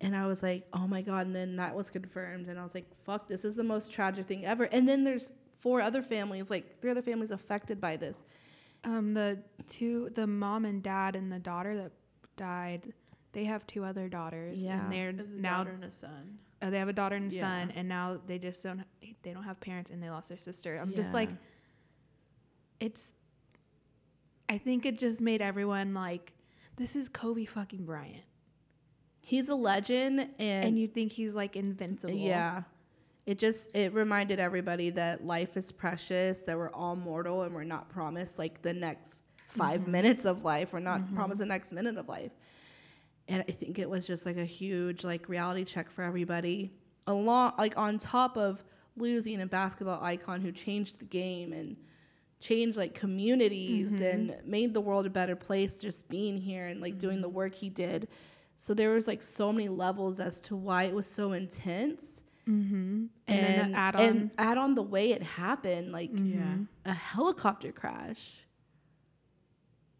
[0.01, 1.27] And I was like, oh my God.
[1.27, 2.47] And then that was confirmed.
[2.47, 4.65] And I was like, fuck, this is the most tragic thing ever.
[4.65, 8.21] And then there's four other families, like three other families affected by this.
[8.83, 11.93] Um, the two, the mom and dad and the daughter that
[12.35, 12.91] died,
[13.31, 14.61] they have two other daughters.
[14.61, 14.83] Yeah.
[14.83, 16.39] And they're As a now daughter and a son.
[16.63, 17.41] Uh, they have a daughter and a Yeah.
[17.41, 18.83] son, and now they just don't.
[19.21, 20.75] They don't have parents, and they lost their sister.
[20.77, 21.29] I'm just like,
[22.79, 23.13] it's.
[24.49, 26.33] I think it just made everyone like,
[26.77, 28.23] this is Kobe fucking Bryant,
[29.21, 30.19] He's a legend.
[30.19, 32.13] And, and you think he's like invincible.
[32.13, 32.63] yeah,
[33.25, 37.63] it just, it reminded everybody that life is precious, that we're all mortal and we're
[37.63, 40.73] not promised like the next 5 minutes of life.
[40.73, 42.33] We're not promised the next minute of life.
[43.27, 46.71] And I think it was just like a huge like reality check for everybody.
[47.07, 48.63] Along like on top of
[48.95, 51.75] losing a basketball icon who changed the game and
[52.39, 56.99] changed like communities and made the world a better place just being here and like
[56.99, 58.07] doing the work he did.
[58.55, 62.21] So there was like so many levels as to why it was so intense.
[62.47, 63.05] Mm-hmm.
[63.27, 64.01] And, And, add on.
[64.01, 66.55] and add on the way it happened, like Yeah.
[66.85, 68.41] a helicopter crash.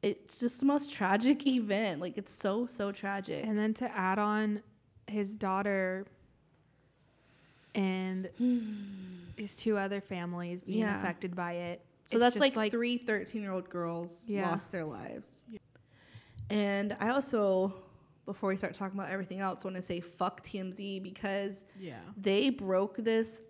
[0.04, 2.01] It's just the most tragic event.
[2.01, 3.45] Like it's so so tragic.
[3.45, 4.62] And then to add on
[5.08, 6.06] his daughter
[7.76, 8.30] and
[9.38, 10.99] his two other families being Yeah.
[10.99, 11.86] affected by it.
[12.04, 14.49] So It's that's just like, three 13 year old girls Yeah.
[14.49, 15.45] lost their lives.
[16.49, 17.74] And I also,
[18.26, 21.99] before we start talking about everything else, want to say fuck TMZ because Yeah.
[22.18, 23.41] they broke this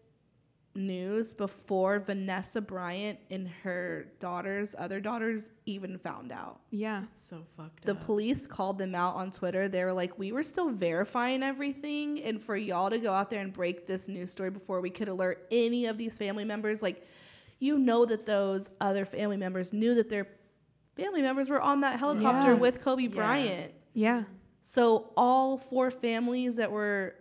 [0.75, 6.61] news before Vanessa Bryant and her daughters, other daughters, even found out.
[6.71, 7.03] Yeah.
[7.03, 8.03] It's so fucked The up.
[8.05, 9.67] police called them out on Twitter.
[9.67, 13.41] They were like, "We were still verifying everything, and for y'all to go out there
[13.41, 17.05] and break this news story before we could alert any of these family members, like,
[17.59, 20.27] you know that those other family members knew that their
[20.95, 22.57] family members were on that helicopter Yeah.
[22.59, 23.09] with Kobe Yeah.
[23.09, 23.73] Bryant.
[23.93, 24.23] Yeah.
[24.61, 27.15] So all four families that were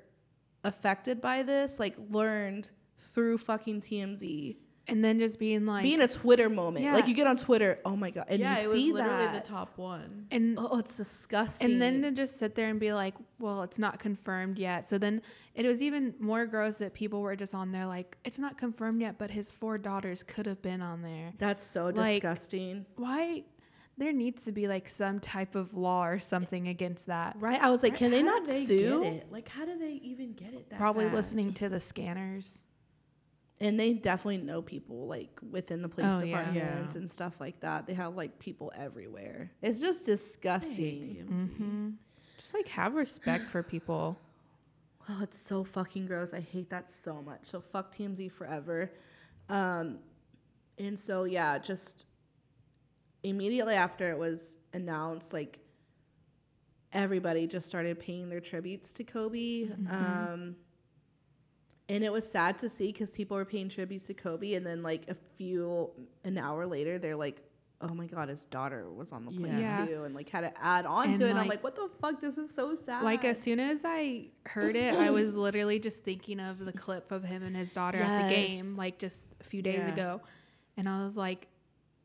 [0.65, 2.71] affected by this, like, learned
[3.03, 4.57] through fucking TMZ,
[4.89, 6.85] And then just being like, being a Twitter moment.
[6.85, 6.95] Yeah.
[6.95, 9.25] Like you get on Twitter, oh my god, and yeah, you it was see literally
[9.27, 9.45] that.
[9.45, 10.27] the top one.
[10.31, 11.71] and Oh, it's disgusting.
[11.73, 14.89] and then to just sit there and be like, well, it's not confirmed yet.
[14.89, 15.23] So then
[15.55, 19.01] it was even more gross that people were just on there like, it's not confirmed
[19.03, 21.33] yet, but his four daughters could have been on there.
[21.39, 22.87] That's so Like- disgusting.
[22.97, 23.45] Why?
[23.99, 27.37] There needs to be like some type of law or something against that.
[27.39, 27.61] Right?
[27.61, 29.03] I was like, can they How not do they sue?
[29.05, 29.31] Get it?
[29.31, 31.15] Like, how do they even get it that Probably fast?
[31.15, 32.63] listening to the scanners.
[33.63, 37.01] And they definitely know people like within the police Oh, departments Yeah.
[37.01, 37.87] and stuff like that.
[37.87, 39.51] They have like people everywhere.
[39.63, 41.27] It's just disgusting.
[41.31, 41.89] Mm-hmm.
[42.39, 44.19] Just like have respect for people.
[45.09, 46.33] Oh, it's so fucking gross.
[46.33, 47.41] I hate that so much.
[47.43, 48.93] So fuck TMZ forever.
[49.49, 49.99] Um,
[50.79, 52.07] and so yeah, just
[53.25, 55.59] immediately after it was announced, like
[56.93, 59.71] everybody just started paying their tributes to Kobe.
[59.91, 60.55] Um,
[61.89, 64.83] and it was sad to see because people were paying tributes to Kobe, and then
[64.83, 65.91] like a few
[66.25, 67.43] an hour later, they're like,
[67.85, 69.85] oh my god, his daughter was on the plane Yeah.
[69.85, 71.31] too, and like had to add on And, to it.
[71.31, 72.21] and I'm like- like, what the fuck?
[72.21, 73.03] This is so sad.
[73.03, 77.11] Like as soon as I heard it, I was literally just thinking of the clip
[77.11, 79.93] of him and his daughter at the game, like just a few days Yeah.
[79.93, 80.21] ago,
[80.77, 81.49] and I was like,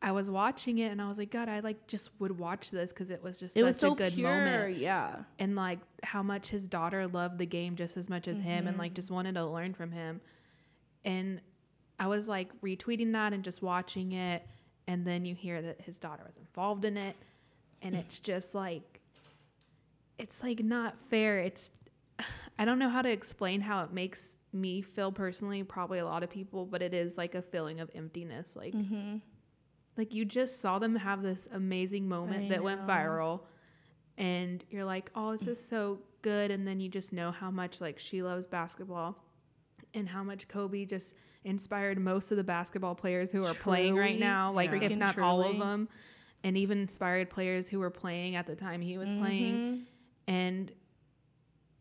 [0.01, 2.93] I was watching it, and I was like, God, I like just would watch this
[2.93, 4.29] because it was just it such was so a good pure.
[4.29, 5.15] moment, Yeah.
[5.39, 8.75] and like how much his daughter loved the game just as much as him, and
[8.75, 8.79] Mm-hmm.
[8.79, 10.21] like just wanted to learn from him,
[11.03, 11.41] and
[11.99, 14.45] I was like retweeting that and just watching it,
[14.87, 17.15] and then you hear that his daughter was involved in it,
[17.81, 18.99] and it's just like
[20.19, 21.39] it's like not fair.
[21.39, 21.71] It's
[22.59, 26.23] I don't know how to explain how it makes me feel personally, probably a lot
[26.23, 28.55] of people, but it is like a feeling of emptiness.
[28.55, 29.17] Like Mm-hmm.
[29.97, 33.41] Like you just saw them have this amazing moment I that went viral
[34.17, 37.81] and you're like, "Oh, this is so good." And then you just know how much
[37.81, 39.23] like she loves basketball
[39.93, 44.19] and how much Kobe just inspired most of the basketball players who are playing right
[44.19, 45.87] now, like if not all of them,
[46.43, 49.81] and even inspired players who were playing at the time he was playing Mm-hmm.
[50.27, 50.71] and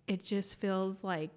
[0.06, 1.30] it just feels like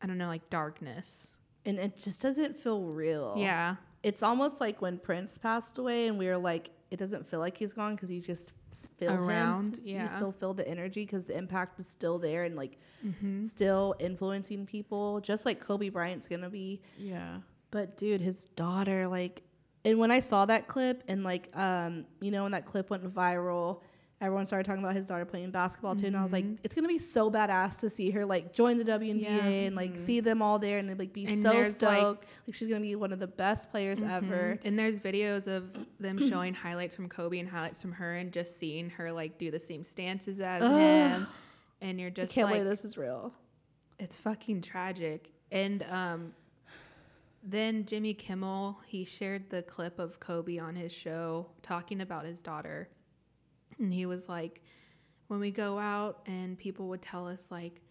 [0.00, 1.34] I don't know, like darkness.
[1.64, 3.34] And it just doesn't feel real.
[3.36, 3.76] Yeah.
[4.02, 7.56] It's almost like when Prince passed away, and we were like, it doesn't feel like
[7.58, 8.54] he's gone because you just
[8.98, 9.82] feel Around, him.
[9.84, 10.02] yeah.
[10.04, 13.44] You still feel the energy because the impact is still there and like Mm-hmm.
[13.44, 16.80] still influencing people, just like Kobe Bryant's gonna be.
[16.98, 17.38] Yeah.
[17.70, 19.42] But dude, his daughter, like,
[19.84, 23.04] and when I saw that clip, and like, um, you know, when that clip went
[23.12, 23.82] viral,
[24.20, 26.88] everyone started talking about his daughter playing basketball too, and I was like, it's gonna
[26.88, 29.24] be so badass to see her like join the WNBA Mm-hmm.
[29.24, 29.44] Yeah.
[29.46, 32.24] and like see them all there and like be And so there's, like- stoked.
[32.46, 34.58] Like, she's gonna be one of the best players ever.
[34.64, 38.58] And there's videos of them showing highlights from Kobe and highlights from her and just
[38.58, 41.26] seeing her like do the same stances as him.
[41.80, 43.32] And you're I just can't like believe this is real.
[44.00, 45.30] it's fucking tragic.
[45.52, 46.32] And um
[47.42, 52.42] then Jimmy Kimmel, he shared the clip of Kobe on his show talking about his
[52.42, 52.88] daughter.
[53.78, 54.62] And he was like,
[55.28, 57.82] when we go out and people would tell us like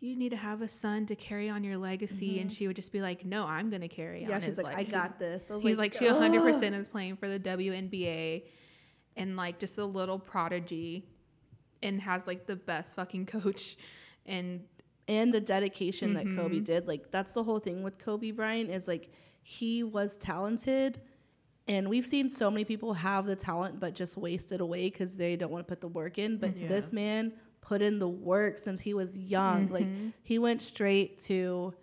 [0.00, 2.92] you need to have a son to carry on your legacy and she would just
[2.92, 4.30] be like no i'm going to carry on Mm-hmm.
[4.30, 5.50] Yeah, she's his like, I got this.
[5.50, 8.44] I was He's like, she 100% is playing for the WNBA
[9.16, 11.08] and like just a little prodigy
[11.82, 13.76] and has like the best fucking coach.
[14.24, 14.62] And
[15.08, 16.38] and the dedication that Mm-hmm.
[16.38, 16.86] Kobe did.
[16.86, 19.10] Like that's the whole thing with Kobe Bryant is like
[19.42, 21.00] he was talented
[21.68, 25.16] and we've seen so many people have the talent but just waste it away cuz
[25.16, 26.68] they don't want to put the work in, but Yeah.
[26.68, 29.68] this man put in the work since he was young.
[29.68, 30.08] Like Mm-hmm.
[30.22, 31.74] he went straight to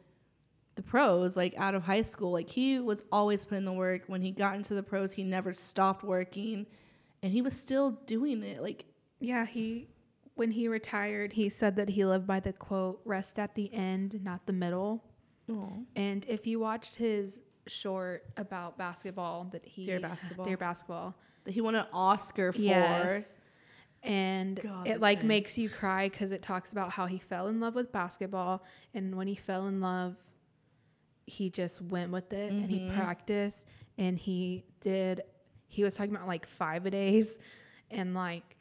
[0.76, 2.32] the pros like out of high school.
[2.32, 4.04] Like he was always putting the work.
[4.08, 6.66] When he got into the pros, he never stopped working
[7.22, 8.62] and he was still doing it.
[8.62, 8.86] Like
[9.20, 9.88] yeah, he,
[10.36, 14.22] when he retired, he said that he lived by the quote, rest at the end,
[14.24, 15.04] not the middle.
[15.50, 20.45] oh, And if you watched his short about basketball that he, Dear Basketball.
[20.45, 23.36] Dear Basketball, That he won an Oscar for Yes.
[24.03, 25.28] And God, it like man.
[25.30, 28.63] makes you cry because it talks about how he fell in love with basketball.
[28.93, 30.16] And when he fell in love,
[31.26, 32.95] he just went with it and he mm-hmm.
[32.95, 33.66] practiced
[33.97, 35.22] and he did,
[35.68, 37.39] he was talking about like five a days
[37.89, 38.57] and like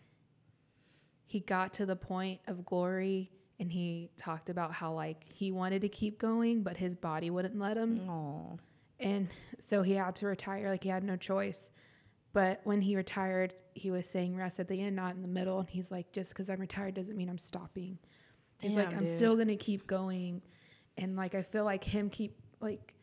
[1.26, 3.30] he got to the point of glory
[3.60, 7.58] and he talked about how like he wanted to keep going, but his body wouldn't
[7.58, 7.98] let him.
[8.08, 8.58] Oh.
[9.00, 9.28] And
[9.58, 11.70] so he had to retire, like he had no choice.
[12.32, 15.60] But when he retired, he was saying rest at the end, not in the middle.
[15.60, 17.98] And he's like, just because I'm retired doesn't mean I'm stopping.
[18.60, 19.08] He's like, I'm dude.
[19.14, 20.40] still gonna keep going.
[20.96, 22.94] And like I feel like him keep like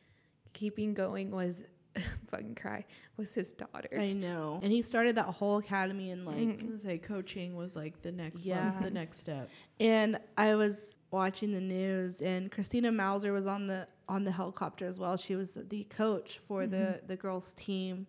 [0.53, 1.63] keeping going was
[2.29, 2.85] fucking cry
[3.17, 3.89] was his daughter.
[3.99, 4.59] I know.
[4.63, 8.01] And he started that whole academy and like I was gonna say coaching was like
[8.01, 8.73] the next Yeah.
[8.73, 8.81] yeah.
[8.81, 9.49] the next step.
[9.79, 14.85] and I was watching the news and Christina Mauser was on the on the helicopter
[14.85, 15.15] as well.
[15.15, 18.07] She was the coach for the the girls team.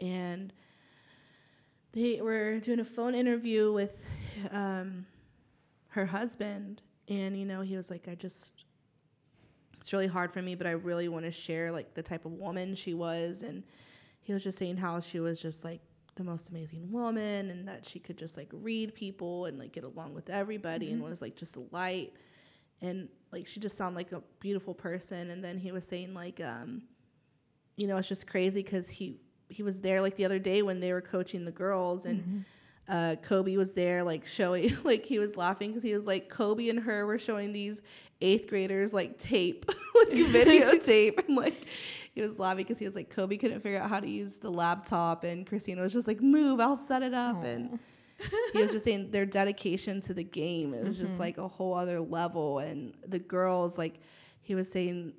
[0.00, 0.50] And
[1.92, 4.00] they were doing a phone interview with
[4.50, 5.06] um
[5.88, 6.80] her husband.
[7.08, 8.64] And you know he was like I just
[9.78, 12.32] it's really hard for me but I really want to share like the type of
[12.32, 13.42] woman she was.
[13.42, 13.62] And
[14.22, 15.80] he was just saying how she was just like
[16.14, 19.84] the most amazing woman and that she could just like read people and like get
[19.84, 22.12] along with everybody and was like just a light
[22.82, 25.30] and like she just sounded like a beautiful person.
[25.30, 26.82] And then he was saying like um
[27.76, 30.80] you know it's just crazy because he he was there like the other day when
[30.80, 32.44] they were coaching the girls and
[32.90, 36.68] uh, Kobe was there, like showing, like he was laughing because he was like Kobe
[36.68, 37.82] and her were showing these
[38.20, 39.64] eighth graders like tape,
[39.94, 41.66] like videotape, and like
[42.12, 44.50] he was laughing because he was like Kobe couldn't figure out how to use the
[44.50, 47.78] laptop, and Christina was just like, "Move, I'll set it up," and
[48.52, 50.74] he was just saying their dedication to the game.
[50.74, 54.00] It was just like a whole other level, and the girls, like
[54.40, 55.14] he was saying,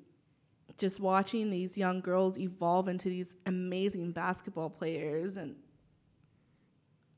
[0.78, 5.54] just watching these young girls evolve into these amazing basketball players and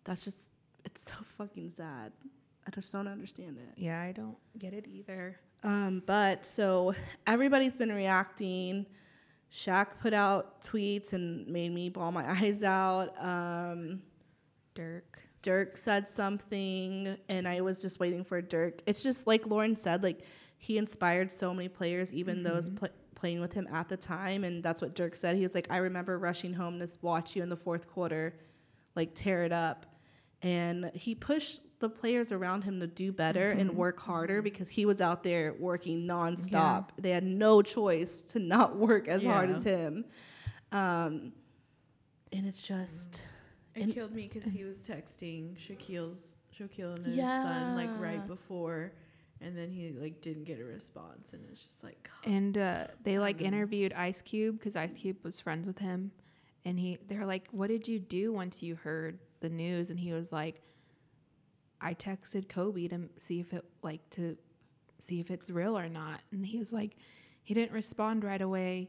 [0.05, 0.51] that's just
[0.85, 2.13] it's so fucking sad.
[2.67, 3.81] I just don't understand it.
[3.81, 5.37] Yeah, I don't get it either.
[5.63, 6.95] Um, but so
[7.27, 8.87] everybody's been reacting.
[9.51, 13.15] Shaq put out tweets and made me bawl my eyes out.
[13.19, 14.03] Um,
[14.75, 15.23] Dirk.
[15.45, 18.81] Dirk said something, and I was just waiting for Dirk.
[18.87, 20.23] It's just like Lauren said, like
[20.57, 22.87] he inspired so many players, even those mm-hmm.
[22.87, 25.37] pl- playing with him at the time, and that's what Dirk said.
[25.37, 28.39] He was like, "I remember rushing home to watch you in the fourth quarter,
[28.97, 29.85] like tear it up,"
[30.41, 33.79] and he pushed the players around him to do better and mm-hmm.
[33.79, 34.45] work harder mm-hmm.
[34.45, 36.89] because he was out there working nonstop.
[36.97, 40.07] They had no choice to not work as hard as him,
[40.73, 41.35] um,
[42.33, 43.27] and it's just.
[43.75, 48.25] It And- killed me because he was texting Shaquille's Shaquille and his son like right
[48.27, 48.93] before,
[49.41, 52.31] and then he like didn't get a response, and it's just like God.
[52.33, 56.13] And uh, they like interviewed Ice Cube because Ice Cube was friends with him,
[56.65, 60.13] and he they're like, "What did you do once you heard the news?" And he
[60.13, 60.63] was like,
[61.81, 64.37] "I texted Kobe to see if it like to
[65.01, 66.97] see if it's real or not." And he was like,
[67.43, 68.89] he didn't respond right away,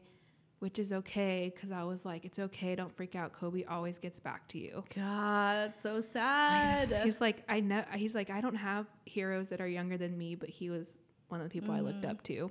[0.58, 3.32] which is okay because I was like, "It's okay, don't freak out.
[3.32, 6.92] Kobe always gets back to you." God, that's so sad.
[7.04, 7.84] He's like, I know.
[7.94, 10.98] He's like, I don't have heroes that are younger than me, but he was
[11.28, 12.10] one of the people I looked Mm.
[12.10, 12.50] up to,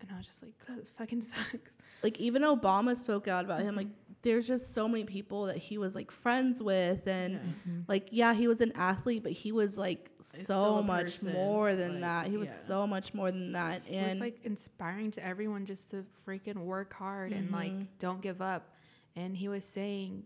[0.00, 1.70] and I was just like, God, fucking sucks.
[2.02, 3.74] like even Obama spoke out about him.
[3.76, 3.88] Like
[4.24, 7.72] there's just so many people that he was like friends with, and Yeah.
[7.86, 11.92] like yeah, he was an athlete, but he was like so much person, more than
[11.92, 12.26] like, that.
[12.26, 12.54] He was yeah.
[12.56, 16.64] so much more than that, it was and like inspiring to everyone just to freaking
[16.64, 17.54] work hard and Mm-hmm.
[17.54, 18.74] like don't give up.
[19.14, 20.24] And he was saying,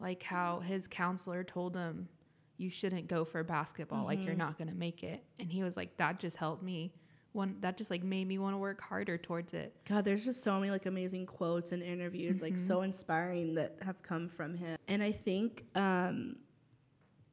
[0.00, 2.08] like how his counselor told him,
[2.56, 4.04] you shouldn't go for basketball.
[4.06, 4.26] Like Mm-hmm.
[4.28, 5.22] you're not gonna make it.
[5.38, 6.94] And he was like, that just helped me.
[7.32, 9.74] One that just like made me want to work harder towards it.
[9.88, 14.02] God, there's just so many like amazing quotes and interviews, like so inspiring that have
[14.02, 14.76] come from him.
[14.86, 16.36] And I think um,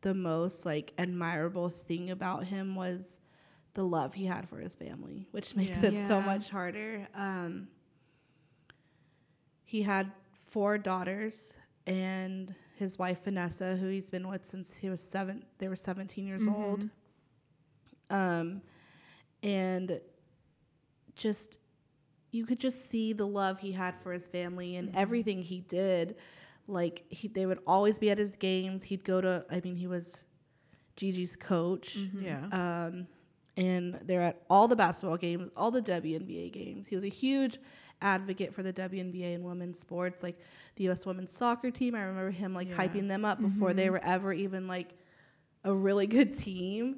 [0.02, 3.20] the most like admirable thing about him was
[3.74, 5.89] the love he had for his family, which makes Yeah.
[5.89, 7.06] it so much harder.
[7.14, 7.68] Um,
[9.66, 15.02] he had four daughters and his wife Vanessa, who he's been with since he was
[15.02, 15.43] seven.
[15.58, 16.89] They were 17 years old.
[18.10, 18.62] Um,
[19.44, 20.00] and
[21.16, 21.60] just
[22.32, 26.16] you could just see the love he had for his family and everything he did.
[26.68, 28.84] Like he, they would always be at his games.
[28.84, 29.44] He'd go to.
[29.50, 30.24] I mean, he was
[30.96, 32.46] Gigi's coach, yeah.
[32.52, 33.08] um,
[33.58, 36.88] and they're at all the basketball games, all the WNBA games.
[36.88, 37.58] He was a huge
[38.02, 40.38] advocate for the WNBA and women's sports, like
[40.76, 41.06] the U.S.
[41.08, 41.96] women's soccer team.
[41.96, 42.76] I remember him like Yeah.
[42.76, 44.94] hyping them up before they were ever even like
[45.64, 46.98] a really good team.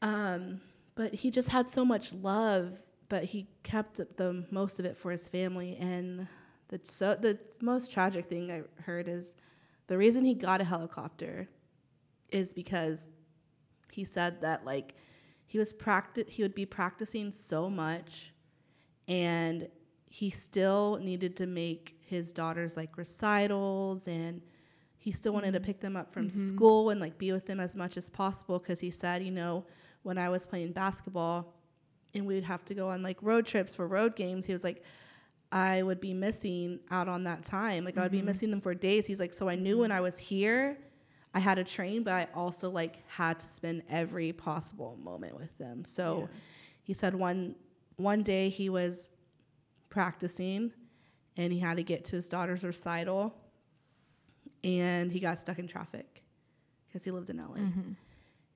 [0.00, 0.60] Um,
[0.94, 5.10] but he just had so much love, but he kept the most of it for
[5.10, 5.76] his family.
[5.76, 6.26] And
[6.68, 9.36] the so the most tragic thing I heard is
[9.86, 11.48] the reason he got a helicopter
[12.30, 13.10] is because
[13.92, 14.94] he said that like
[15.44, 18.32] he was practi- he would be practicing so much
[19.06, 19.68] and
[20.08, 24.40] he still needed to make his daughters like recitals and
[24.96, 25.66] he still wanted to mm-hmm.
[25.66, 26.38] pick them up from mm-hmm.
[26.38, 29.64] school and like be with them as much as possible because he said you know
[30.02, 31.54] when i was playing basketball
[32.14, 34.82] and we'd have to go on like road trips for road games he was like
[35.52, 37.84] i would be missing out on that time.
[37.84, 38.26] Like i would be mm-hmm.
[38.26, 39.06] missing them for days.
[39.06, 40.78] He's like so i knew when i was here
[41.34, 45.56] i had to train but i also like had to spend every possible moment with
[45.58, 45.84] them.
[45.84, 46.28] So
[46.82, 47.54] he said one
[47.96, 49.10] one day he was
[49.90, 50.72] practicing
[51.36, 53.34] and he had to get to his daughter's recital
[54.64, 56.22] and he got stuck in traffic
[56.88, 57.56] because he lived in LA.
[57.56, 57.92] Mm-hmm.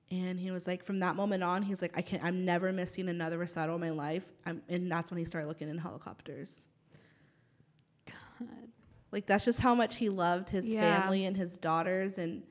[0.09, 3.09] And he was like, from that moment on, he's like, I can't, I'm never missing
[3.09, 4.31] another recital in my life.
[4.45, 6.69] I'm, and that's when he started looking in helicopters.
[8.05, 8.47] God.
[9.11, 11.01] Like, that's just how much he loved his Yeah.
[11.01, 12.17] family and his daughters.
[12.17, 12.43] And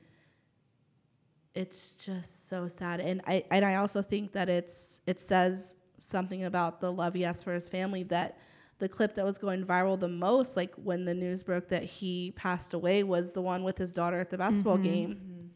[1.55, 2.99] it's just so sad.
[2.99, 7.23] And I, and I also think that it's, it says something about the love he
[7.23, 8.37] has for his family that
[8.77, 12.33] the clip that was going viral the most, like when the news broke that he
[12.35, 14.83] passed away, was the one with his daughter at the basketball mm-hmm.
[14.83, 15.51] game.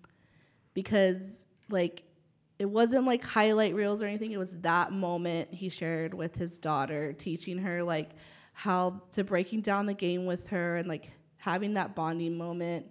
[0.74, 2.04] Because, like,
[2.60, 4.32] it wasn't like highlight reels or anything.
[4.32, 8.12] It was that moment he shared with his daughter, teaching her, like,
[8.54, 12.86] how to breaking down the game with her and, like, having that bonding moment.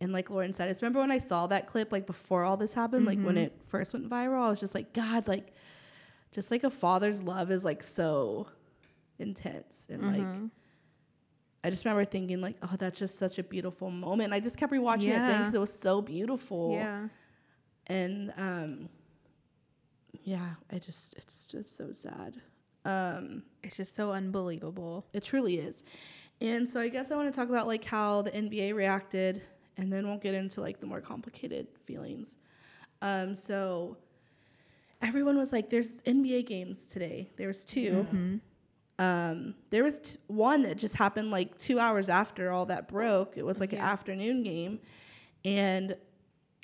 [0.00, 2.74] And, like Lauren said, I remember when I saw that clip, like, before all this
[2.74, 3.44] happened, like, when mm-hmm.
[3.44, 5.54] it first went viral, I was just like, God, like,
[6.32, 8.48] just like a father's love is, like, so
[9.20, 10.46] intense and like mm-hmm.
[11.62, 14.24] I just remember thinking like, oh, that's just such a beautiful moment.
[14.24, 16.72] And I just kept rewatching it then because it was so beautiful.
[16.72, 17.08] Yeah.
[17.86, 18.88] And um,
[20.22, 22.34] yeah, I just it's just so sad.
[22.84, 25.06] Um, It's just so unbelievable.
[25.12, 25.84] It truly is.
[26.40, 29.42] And so I guess I want to talk about like how the NBA reacted
[29.76, 32.36] and then we'll get into like the more complicated feelings.
[33.02, 33.96] Um, so
[35.02, 37.30] everyone was like, there's NBA games today.
[37.36, 38.06] There was 2
[38.98, 43.36] Um, there was t- one that just happened like two hours after all that broke.
[43.36, 44.78] It was like an afternoon game.
[45.44, 45.96] And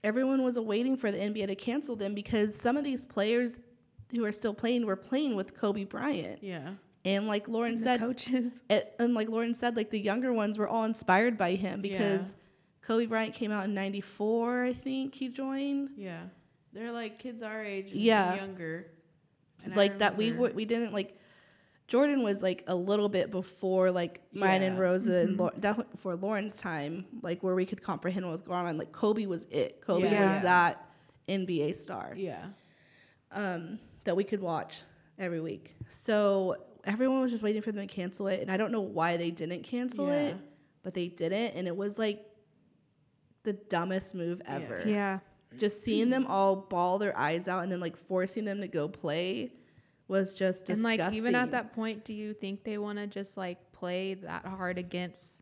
[0.04, 3.58] everyone was waiting for the NBA to cancel them because some of these players
[4.12, 6.42] who are still playing were playing with Kobe Bryant.
[6.42, 6.70] Yeah.
[7.04, 8.50] And like Lauren said, coaches.
[8.98, 12.34] and like Lauren said, like the younger ones were all inspired by him because
[12.82, 15.90] Kobe Bryant came out in '94, I think he joined.
[15.96, 16.20] Yeah.
[16.72, 18.34] They're like kids our age and Yeah.
[18.36, 18.86] younger.
[19.64, 21.16] And like that, we remember- we didn't like.
[21.90, 24.80] Jordan was like a little bit before like mine and Yeah.
[24.80, 28.64] Rosa and Lau- definitely before Lauren's time, like where we could comprehend what was going
[28.64, 28.78] on.
[28.78, 29.80] Like Kobe was it.
[29.82, 30.34] Kobe Yeah.
[30.34, 30.88] was that
[31.28, 32.14] NBA star.
[32.16, 32.46] Yeah.
[33.32, 34.82] um, that we could watch
[35.18, 35.76] every week.
[35.88, 39.16] So everyone was just waiting for them to cancel it, and I don't know why
[39.16, 40.28] they didn't cancel Yeah.
[40.28, 40.36] it,
[40.82, 42.24] but they didn't, and it was like
[43.44, 44.82] the dumbest move ever.
[44.86, 45.20] Yeah.
[45.56, 48.88] Just seeing them all bawl their eyes out and then like forcing them to go
[48.88, 49.52] play
[50.10, 53.36] was just And like even at that point, do you think they want to just
[53.36, 55.40] like play that hard against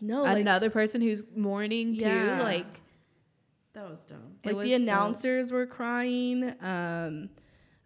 [0.00, 2.36] no, like, another person who's mourning Yeah.
[2.38, 2.42] too?
[2.44, 2.80] Like
[3.72, 4.36] That was dumb.
[4.44, 7.30] like was the so- announcers were crying um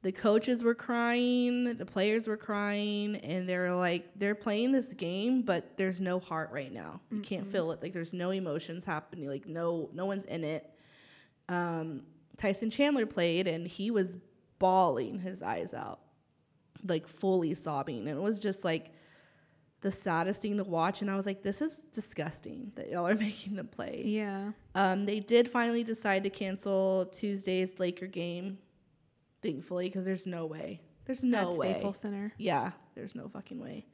[0.03, 5.41] the coaches were crying the players were crying and they're like they're playing this game
[5.43, 7.01] but there's no heart right now.
[7.11, 7.81] You can't feel it.
[7.83, 9.29] Like there's no emotions happening.
[9.29, 10.69] Like no no one's in it.
[11.49, 12.03] Um
[12.37, 14.19] tyson chandler played and he was
[14.59, 16.01] bawling his eyes out
[16.85, 18.93] like fully sobbing and it was just like
[19.81, 23.15] the saddest thing to watch and i was like this is disgusting that y'all are
[23.29, 24.53] making them play yeah.
[24.75, 28.59] um, they did finally decide to cancel Tuesday's Laker game,
[29.43, 30.81] thankfully, because there's no way.
[31.05, 31.73] There's no at way.
[31.73, 32.33] Staples Center.
[32.39, 33.87] Yeah, there's no fucking way.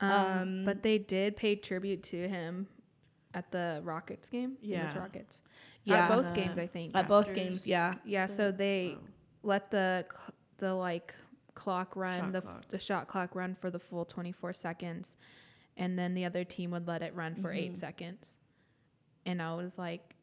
[0.00, 2.68] Um, but they did pay tribute to him
[3.34, 4.56] at the Rockets game.
[4.60, 4.96] Yeah.
[4.98, 5.42] Rockets.
[5.84, 6.04] Yeah.
[6.04, 6.94] At both games, I think.
[6.94, 7.94] At both games, yeah.
[8.04, 8.96] Yeah, so they
[9.42, 10.06] let the
[10.58, 11.14] the like
[11.56, 12.68] clock run Shot the clock.
[12.68, 15.16] the shot clock run for the full 24 seconds
[15.76, 18.36] and then the other team would let it run for 8 seconds.
[19.26, 20.14] And I was like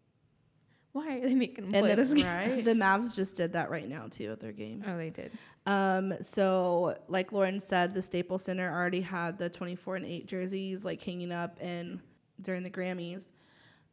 [0.93, 2.25] why are they making them And play the, this game?
[2.27, 2.63] Right?
[2.63, 4.84] the Mavs just did that right now too at their game.
[4.88, 5.31] Oh, they did.
[5.65, 10.86] Um, so like Lauren said, the Staples Center already had the 24 and 8 jerseys
[10.86, 11.99] like hanging up and
[12.41, 13.31] during the Grammys.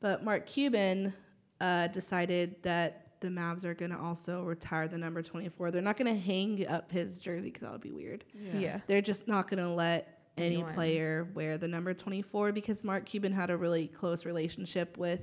[0.01, 1.15] But Mark Cuban
[1.61, 5.71] uh, decided that the Mavs are going to also retire the number 24.
[5.71, 8.25] They're not going to hang up his jersey because that would be weird.
[8.55, 8.81] Yeah.
[8.87, 10.73] They're just not going to let any Anyone.
[10.75, 15.21] player wear the number 24 because Mark Cuban had a really close relationship with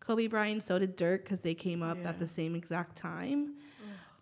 [0.00, 0.62] Kobe Bryant.
[0.62, 2.10] So did Dirk because they came up Yeah.
[2.10, 3.54] at the same exact time.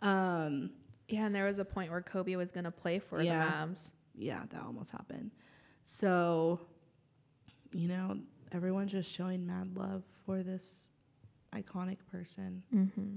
[0.00, 0.70] Um,
[1.08, 3.44] Yeah, and there was a point where Kobe was going to play for Yeah.
[3.44, 3.92] the Mavs.
[4.14, 5.30] yeah, that almost happened.
[5.84, 6.60] So,
[7.72, 8.18] you know,
[8.52, 10.88] everyone's just showing mad love for this
[11.54, 12.62] iconic person.
[12.74, 13.16] Mm-hmm.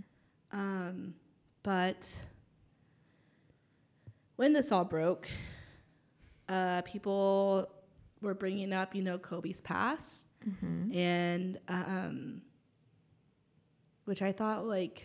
[0.52, 1.14] Um,
[1.64, 2.12] but
[4.36, 5.28] when this all broke,
[6.48, 7.70] uh, people
[8.22, 10.28] were bringing up, you know, Kobe's past,
[10.96, 12.42] and um,
[14.06, 15.04] which I thought like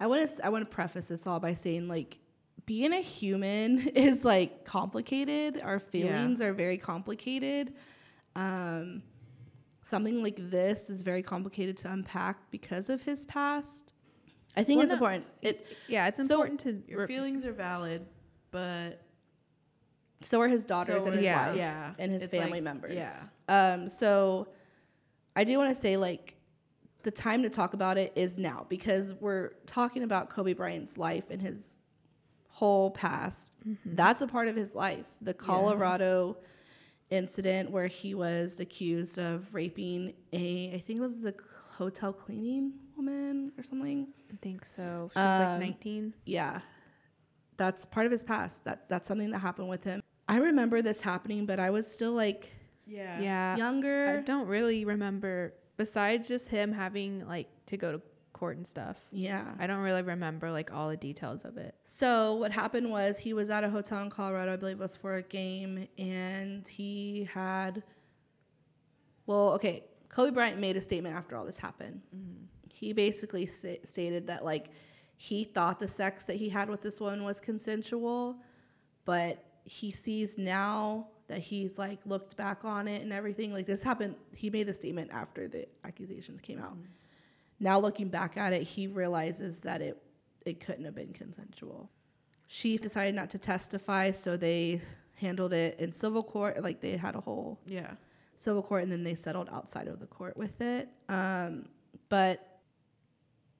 [0.00, 2.18] I want to I want to preface this all by saying like
[2.66, 5.60] being a human is like complicated.
[5.62, 7.74] Our feelings are very complicated.
[8.34, 9.02] Um,
[9.86, 13.92] something like this is very complicated to unpack because of his past.
[14.56, 15.26] I think Well, it's no, important.
[15.42, 18.04] It Yeah, it's So, important to Your re- feelings are valid,
[18.50, 19.00] but
[20.22, 21.92] so are his daughters So and his are- wives yeah.
[22.00, 22.94] and his It's family like- members.
[22.94, 23.14] yeah.
[23.48, 24.48] Um, so
[25.36, 26.36] I do want to say like
[27.02, 31.30] the time to talk about it is now because we're talking about Kobe Bryant's life
[31.30, 31.78] and his
[32.48, 33.54] whole past.
[33.64, 33.94] Mm-hmm.
[33.94, 35.06] That's a part of his life.
[35.20, 36.38] The Colorado
[37.10, 41.34] incident where he was accused of raping a I think it was the
[41.76, 44.08] hotel cleaning woman or something.
[44.32, 45.10] I think so.
[45.12, 46.14] She was like Um, 19.
[46.24, 46.60] yeah
[47.58, 51.00] that's part of his past that that's something that happened with him i remember this
[51.00, 52.52] happening but i was still like
[52.88, 53.18] yeah.
[53.20, 53.56] Yeah.
[53.56, 54.18] Younger.
[54.18, 58.00] I don't really remember besides just him having like to go to
[58.36, 58.98] court and stuff.
[59.10, 59.44] yeah.
[59.58, 61.74] I don't really remember like all the details of it.
[61.84, 64.94] so what happened was he was at a hotel in colorado i believe it was
[64.94, 67.82] for a game and he had
[69.26, 72.00] well okay kobe bryant made a statement after all this happened.
[72.14, 72.44] Mm-hmm.
[72.72, 74.66] He basically sa- stated that like
[75.16, 78.36] he thought the sex that he had with this woman was consensual
[79.06, 83.52] but he sees now that he's like looked back on it and everything.
[83.52, 86.92] Like this happened he made the statement after the accusations came out mm-hmm.
[87.60, 89.96] Now looking back at it he realizes that it
[90.44, 91.90] it couldn't have been consensual
[92.48, 94.80] she decided not to testify, so they
[95.14, 96.62] handled it in civil court.
[96.62, 97.94] Like they had a whole Yeah.
[98.36, 100.88] civil court, and then they settled outside of the court with it.
[101.08, 101.68] Um,
[102.08, 102.60] but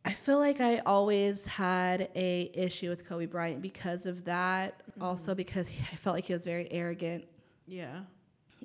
[0.05, 4.81] I feel like I always had a issue with Kobe Bryant because of that.
[5.01, 7.25] Also because he, I felt like he was very arrogant
[7.67, 8.03] Yeah.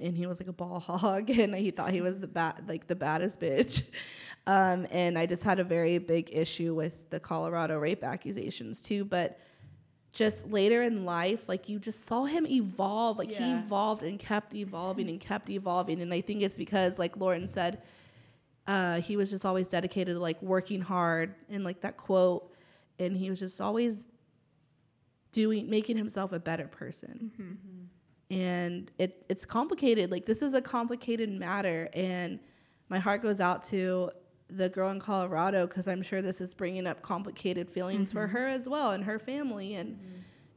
[0.01, 2.87] And he was like a ball hog and he thought he was the bad like
[2.87, 3.83] the baddest bitch.
[4.47, 9.05] Um, and i just had a very big issue with the colorado rape accusations too
[9.05, 9.39] but
[10.13, 14.55] just later in life like you just saw him evolve like he evolved and kept
[14.55, 17.83] evolving and kept evolving and i think it's because like lauren said
[18.65, 22.51] uh, he was just always dedicated to like working hard and like that quote
[22.97, 24.07] and he was just always
[25.31, 27.31] doing making himself a better person
[28.31, 30.09] and it it's complicated.
[30.09, 32.39] Like this is a complicated matter, and
[32.89, 34.09] my heart goes out to
[34.49, 38.47] the girl in Colorado because I'm sure this is bringing up complicated feelings for her
[38.47, 39.99] as well and her family, and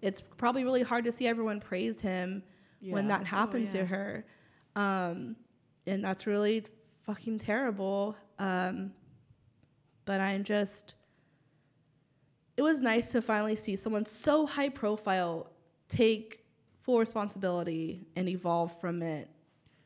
[0.00, 2.42] it's probably really hard to see everyone praise him
[2.80, 3.18] when Yeah.
[3.18, 3.80] that Oh, happened yeah.
[3.80, 4.26] to her,
[4.76, 5.36] um,
[5.86, 6.64] and that's really
[7.02, 8.16] fucking terrible.
[8.38, 8.92] Um,
[10.04, 10.94] but I'm just.
[12.56, 15.50] It was nice to finally see someone so high profile
[15.88, 16.43] take
[16.84, 19.28] full responsibility and evolve from it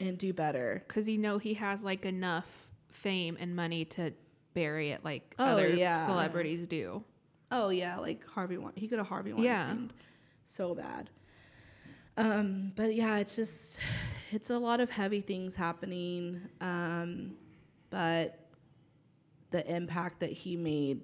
[0.01, 0.83] and do better.
[0.89, 4.13] because you know he has like enough fame and money to
[4.55, 6.05] bury it like Oh, other yeah.
[6.07, 7.05] celebrities do.
[7.53, 8.59] Oh yeah, like Harvey.
[8.59, 9.37] Wein- He could have Harvey Yeah.
[9.63, 9.91] Weinstein
[10.45, 11.11] so bad.
[12.17, 13.79] Um, but yeah, it's just
[14.33, 16.41] it's a lot of heavy things happening.
[16.61, 17.37] Um,
[17.91, 18.49] but
[19.51, 21.03] the impact that he made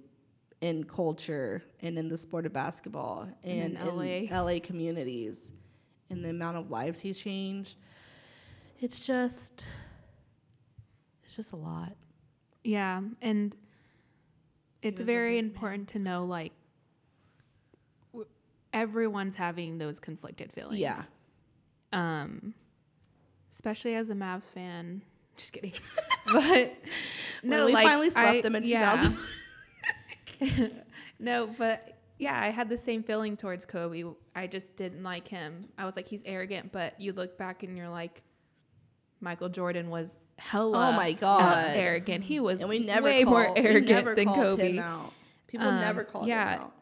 [0.60, 4.42] in culture and in the sport of basketball and, in LA.
[4.42, 5.52] LA communities
[6.10, 7.76] and the amount of lives he's changed,
[8.80, 9.66] it's just
[11.24, 11.96] it's just a lot.
[12.62, 13.56] Yeah, and
[14.82, 15.50] it's very big man.
[15.50, 16.52] important to know like
[18.12, 18.28] w-
[18.72, 20.78] everyone's having those conflicted feelings.
[20.80, 21.02] Yeah.
[21.92, 22.54] Um,
[23.50, 25.02] especially as a Mavs fan.
[25.36, 25.72] Just kidding.
[26.32, 26.76] but
[27.42, 29.12] no, we like finally swept I- them in yeah.
[30.40, 30.70] 2000.
[31.18, 31.93] no, but
[32.24, 34.02] yeah, I had the same feeling towards Kobe.
[34.34, 35.68] I just didn't like him.
[35.78, 38.22] I was like, he's arrogant, but you look back and you're like,
[39.20, 41.66] Michael Jordan was hella Oh my uh, God.
[41.76, 42.24] arrogant.
[42.24, 44.72] He was and we never way call, more we arrogant never than called Kobe.
[44.72, 45.12] him out.
[45.46, 46.54] People Um, never called yeah.
[46.54, 46.72] him out.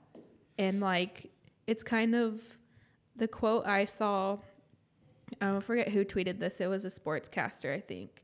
[0.59, 1.31] and like
[1.67, 2.57] it's kind of
[3.17, 4.39] the quote I saw.
[5.41, 6.61] I forget who tweeted this.
[6.61, 8.23] It was a sportscaster, I think,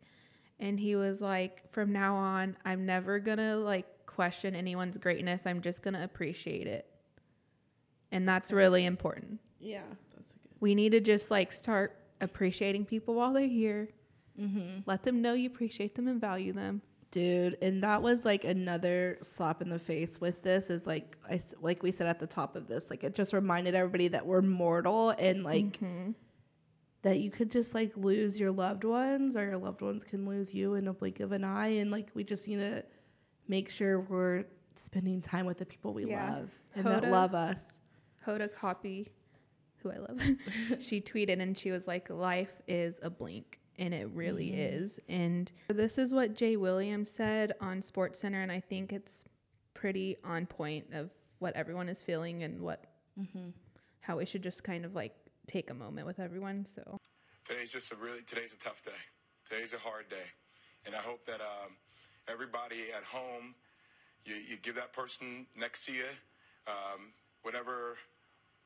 [0.59, 5.47] and he was like, "From now on, I'm never gonna like question anyone's greatness.
[5.47, 6.87] I'm just gonna appreciate it."
[8.13, 9.41] And that's really important.
[9.61, 9.83] Yeah.
[10.15, 10.55] That's a good.
[10.61, 13.89] We need to just like start appreciating people while they're here.
[14.41, 14.81] Mm-hmm.
[14.87, 16.83] Let them know you appreciate them and value them.
[17.11, 21.41] Dude, and that was like another slap in the face with this is like I
[21.63, 24.43] like we said at the top of this, like it just reminded everybody that we're
[24.43, 26.11] mortal and like mm-hmm.
[27.03, 30.53] that you could just like lose your loved ones or your loved ones can lose
[30.55, 32.85] you in a blink of an eye and like we just need to
[33.49, 34.45] make sure we're
[34.77, 36.35] spending time with the people we Yeah.
[36.35, 37.81] love and that love us.
[38.27, 39.09] Hoda Kotb,
[39.83, 40.21] who I love,
[40.81, 43.61] she tweeted and she was like, Life is a blink.
[43.81, 44.99] And it really is.
[45.09, 48.43] And this is what Jay Williams said on Sports Center.
[48.43, 49.25] And I think it's
[49.73, 52.85] pretty on point of what everyone is feeling and what
[54.01, 55.15] how we should just kind of like
[55.47, 56.67] take a moment with everyone.
[56.67, 56.99] So
[57.45, 59.01] Today's just a really today's a tough day.
[59.49, 60.35] Today's a hard day,
[60.85, 61.77] and I hope that um,
[62.31, 63.55] everybody at home,
[64.25, 66.05] you, you give that person next to you
[66.67, 67.13] um,
[67.49, 67.97] whatever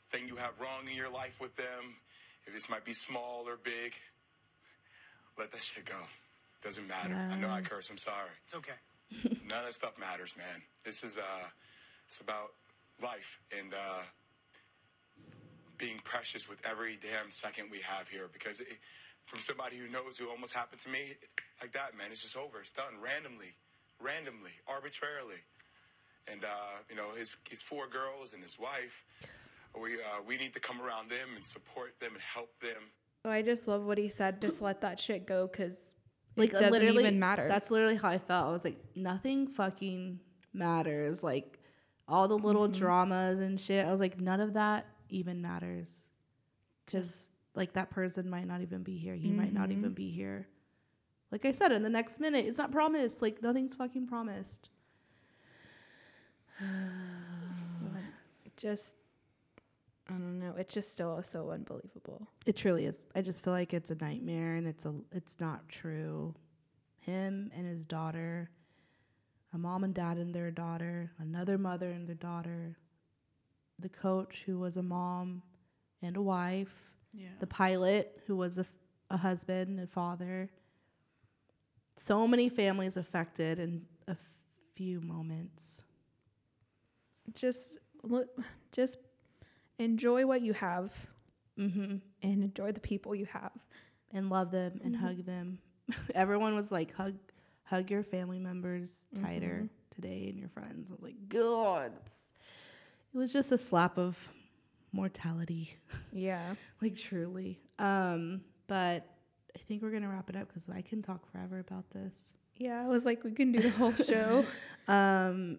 [0.06, 2.02] thing you have wrong in your life with them.
[2.44, 3.94] If this might be small or big,
[5.38, 5.94] let that shit go.
[6.64, 7.14] Doesn't matter.
[7.14, 7.90] I know I curse.
[7.90, 8.34] I'm sorry.
[8.44, 8.78] It's okay.
[9.48, 10.62] None of that stuff matters, man.
[10.84, 11.46] This is uh,
[12.06, 12.54] it's about
[13.00, 14.02] life and uh,
[15.78, 18.28] being precious with every damn second we have here.
[18.32, 18.66] Because it,
[19.26, 21.14] from somebody who knows who almost happened to me,
[21.60, 22.58] like that, man, it's just over.
[22.58, 23.54] It's done randomly,
[24.00, 25.46] randomly, arbitrarily.
[26.30, 26.48] And uh,
[26.88, 29.04] you know, his his four girls and his wife.
[29.80, 32.90] We uh, we need to come around them and support them and help them.
[33.24, 34.40] So I just love what he said.
[34.40, 35.92] Just let that shit go because
[36.36, 37.48] Like it doesn't literally even matter.
[37.48, 38.48] That's literally how I felt.
[38.48, 40.20] I was like, nothing fucking
[40.52, 41.22] matters.
[41.22, 41.58] Like
[42.08, 42.78] all the little Mm-hmm.
[42.78, 43.86] dramas and shit.
[43.86, 46.08] I was like, none of that even matters.
[46.90, 49.14] Cause like that person might not even be here.
[49.14, 49.78] He might not Mm-hmm.
[49.78, 50.48] even be here.
[51.30, 53.22] Like I said, in the next minute, it's not promised.
[53.22, 54.68] Like nothing's fucking promised.
[58.56, 58.96] just
[60.08, 60.54] I don't know.
[60.58, 62.26] It's just still so unbelievable.
[62.44, 63.06] It truly is.
[63.14, 66.34] I just feel like it's a nightmare and it's a it's not true.
[67.00, 68.50] Him and his daughter,
[69.54, 72.76] a mom and dad and their daughter, another mother and their daughter.
[73.78, 75.42] the coach who was a mom
[76.02, 77.30] and a wife, Yeah.
[77.40, 78.66] the pilot who was a,
[79.10, 80.50] a husband and father.
[81.96, 84.16] So many families affected in a
[84.74, 85.82] few moments.
[87.34, 88.28] Just look,
[88.72, 88.98] just
[89.78, 90.92] enjoy what you have
[91.58, 91.96] Mm-hmm.
[92.22, 93.52] and enjoy the people you have.
[94.10, 95.58] And love them and hug them.
[96.14, 97.14] Everyone was like, hug,
[97.64, 100.90] hug your family members tighter today and your friends.
[100.90, 101.92] I was like, God,
[103.14, 104.30] it was just a slap of
[104.92, 105.76] mortality.
[106.12, 106.54] Yeah.
[106.82, 109.06] like truly um but
[109.54, 112.82] i think we're gonna wrap it up because i can talk forever about this Yeah.
[112.84, 114.44] I was like, we can do the whole show.
[114.88, 115.58] um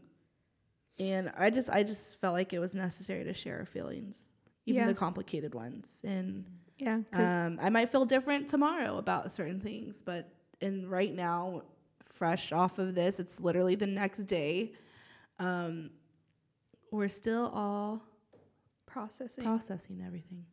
[1.00, 4.82] and i just i just felt like it was necessary to share our feelings even
[4.82, 4.88] Yeah.
[4.88, 6.46] the complicated ones and
[6.78, 10.30] yeah, um i might feel different tomorrow about certain things but
[10.62, 11.64] and right now
[12.04, 14.74] fresh off of this it's literally the next day
[15.40, 15.90] um
[16.92, 18.04] we're still all
[18.86, 19.44] processing.
[19.44, 20.46] processing everything.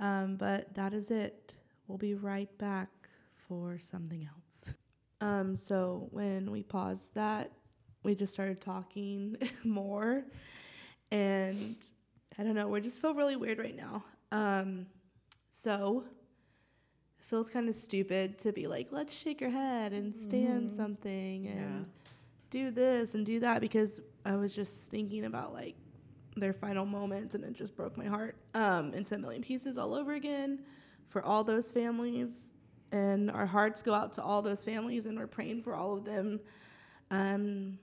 [0.00, 1.54] Um, but that is it.
[1.86, 2.88] We'll be right back
[3.36, 4.74] for something else.
[5.20, 7.52] Um, so when we paused that,
[8.04, 10.24] we just started talking more,
[11.10, 11.76] and
[12.38, 12.68] I don't know.
[12.68, 14.04] We just feel really weird right now.
[14.30, 14.86] Um,
[15.48, 16.04] so
[17.18, 21.46] it feels kind of stupid to be like, let's shake your head and stand something
[21.46, 21.86] and
[22.50, 25.76] do this and do that because I was just thinking about like
[26.36, 28.36] their final moments and it just broke my heart.
[28.54, 30.60] Um, into a million pieces all over again
[31.06, 32.54] for all those families.
[32.92, 36.04] And our hearts go out to all those families and we're praying for all of
[36.04, 36.40] them.
[37.10, 37.78] Um,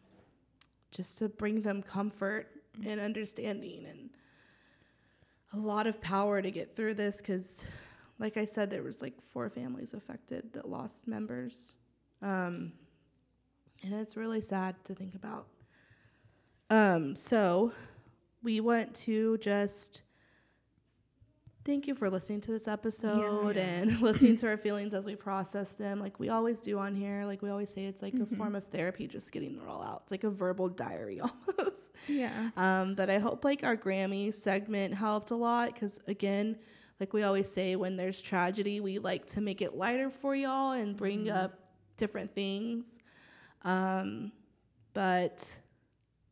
[0.91, 2.47] just to bring them comfort
[2.85, 4.09] and understanding and
[5.53, 7.65] a lot of power to get through this because
[8.19, 11.73] like i said there was like four families affected that lost members.
[12.21, 12.73] Um,
[13.83, 15.47] and it's really sad to think about.
[16.69, 17.71] Um, so
[18.43, 20.03] we want to just
[21.63, 25.75] thank you for listening to this episode and listening to our feelings as we process
[25.75, 28.55] them like we always do on here like we always say it's like a form
[28.55, 31.19] of therapy just getting it all out it's like a verbal diary
[31.59, 32.49] almost yeah.
[32.57, 36.57] um, but I hope like our Grammy segment helped a lot because again,
[36.99, 40.73] like we always say, when there's tragedy, we like to make it lighter for y'all
[40.73, 41.53] and bring up
[41.97, 42.99] different things.
[43.63, 44.31] Um,
[44.93, 45.57] but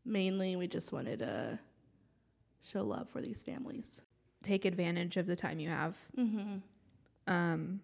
[0.05, 1.59] mainly, we just wanted to
[2.61, 4.01] show love for these families.
[4.43, 5.97] Take advantage of the time you have.
[6.17, 6.57] Mm-hmm.
[7.27, 7.81] Um,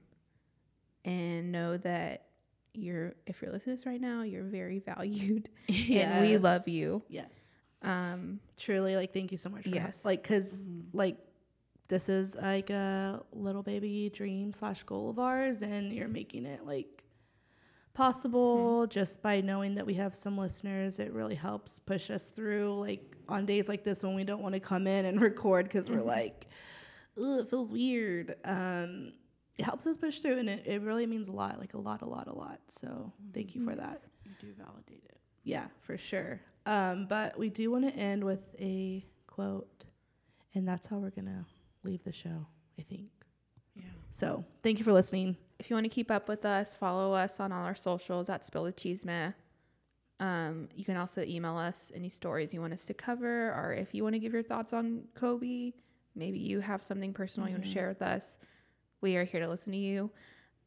[1.04, 2.26] and know that
[2.74, 5.50] you're, if you're listening to this right now, you're very valued
[5.90, 7.04] and we love you.
[7.10, 7.56] Yes.
[7.82, 9.64] Um, Truly, like, thank you so much.
[9.64, 10.04] For Yes.
[10.04, 11.18] Like, because like
[11.88, 16.66] this is like a little baby dream slash goal of ours, and you're making it
[16.66, 17.04] like
[17.96, 21.00] possible just by knowing that we have some listeners.
[21.00, 24.54] It really helps push us through, like on days like this when we don't want
[24.54, 26.48] to come in and record because we're like,
[27.18, 28.36] Ugh, it feels weird.
[28.46, 29.14] Um,
[29.58, 32.02] it helps us push through, and it, it really means a lot, like a lot,
[32.02, 32.60] a lot, a lot.
[32.70, 34.00] So thank you for that.
[34.26, 35.18] You do validate it.
[35.44, 36.42] Yeah, for sure.
[36.66, 39.86] Um, but we do want to end with a quote,
[40.54, 41.46] and that's how we're gonna
[41.84, 42.48] leave the show.
[42.78, 43.08] I think.
[43.76, 43.84] Yeah.
[44.12, 45.38] So thank you for listening.
[45.60, 48.44] If you want to keep up with us, follow us on all our socials at
[48.46, 49.32] Spill the Cheese Meh.
[50.20, 53.94] Um, you can also email us any stories you want us to cover, or if
[53.94, 55.74] you want to give your thoughts on Kobe,
[56.16, 58.38] maybe you have something personal you want to share with us.
[59.02, 60.10] We are here to listen to you.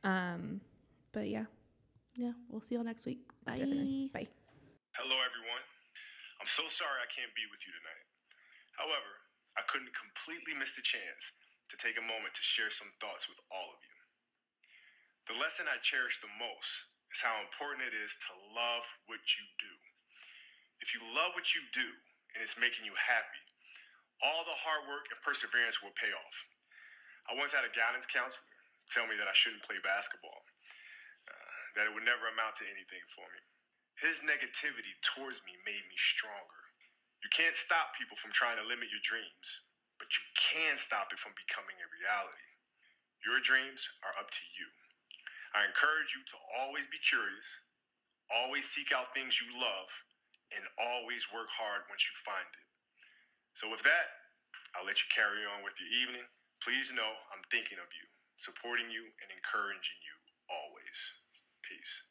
[0.05, 0.60] Um,
[1.12, 1.44] but yeah,
[2.16, 3.20] Yeah, we'll see y'all next week.
[3.44, 3.56] Bye.
[3.56, 4.10] definitely.
[4.12, 4.28] Bye.
[4.97, 5.65] Hello, everyone.
[6.40, 8.05] I'm so sorry I can't be with you tonight.
[8.77, 9.10] However,
[9.56, 11.32] I couldn't completely miss the chance
[11.73, 13.98] to take a moment to share some thoughts with all of you.
[15.29, 18.81] The lesson I cherish the most is how important it is to love
[19.13, 19.77] what you do.
[20.81, 21.85] If you love what you do
[22.33, 23.45] and it's making you happy,
[24.25, 26.37] all the hard work and perseverance will pay off.
[27.29, 28.49] I once had a guidance counselor
[28.89, 30.49] tell me that I shouldn't play basketball,
[31.29, 33.45] uh, that it would never amount to anything for me.
[34.01, 36.73] His negativity towards me made me stronger.
[37.21, 39.69] You can't stop people from trying to limit your dreams,
[40.01, 42.49] but you can stop it from becoming a reality.
[43.21, 44.73] Your dreams are up to you.
[45.57, 47.47] I encourage you to always be curious,
[48.33, 49.91] always seek out things you love,
[50.57, 52.66] and always work hard once you find it.
[53.55, 54.09] So, with that,
[54.77, 56.27] I'll let you carry on with your evening.
[56.65, 58.07] Please know I'm thinking of you,
[58.41, 60.16] supporting you, and encouraging you
[60.49, 60.99] always.
[61.62, 62.08] Peace.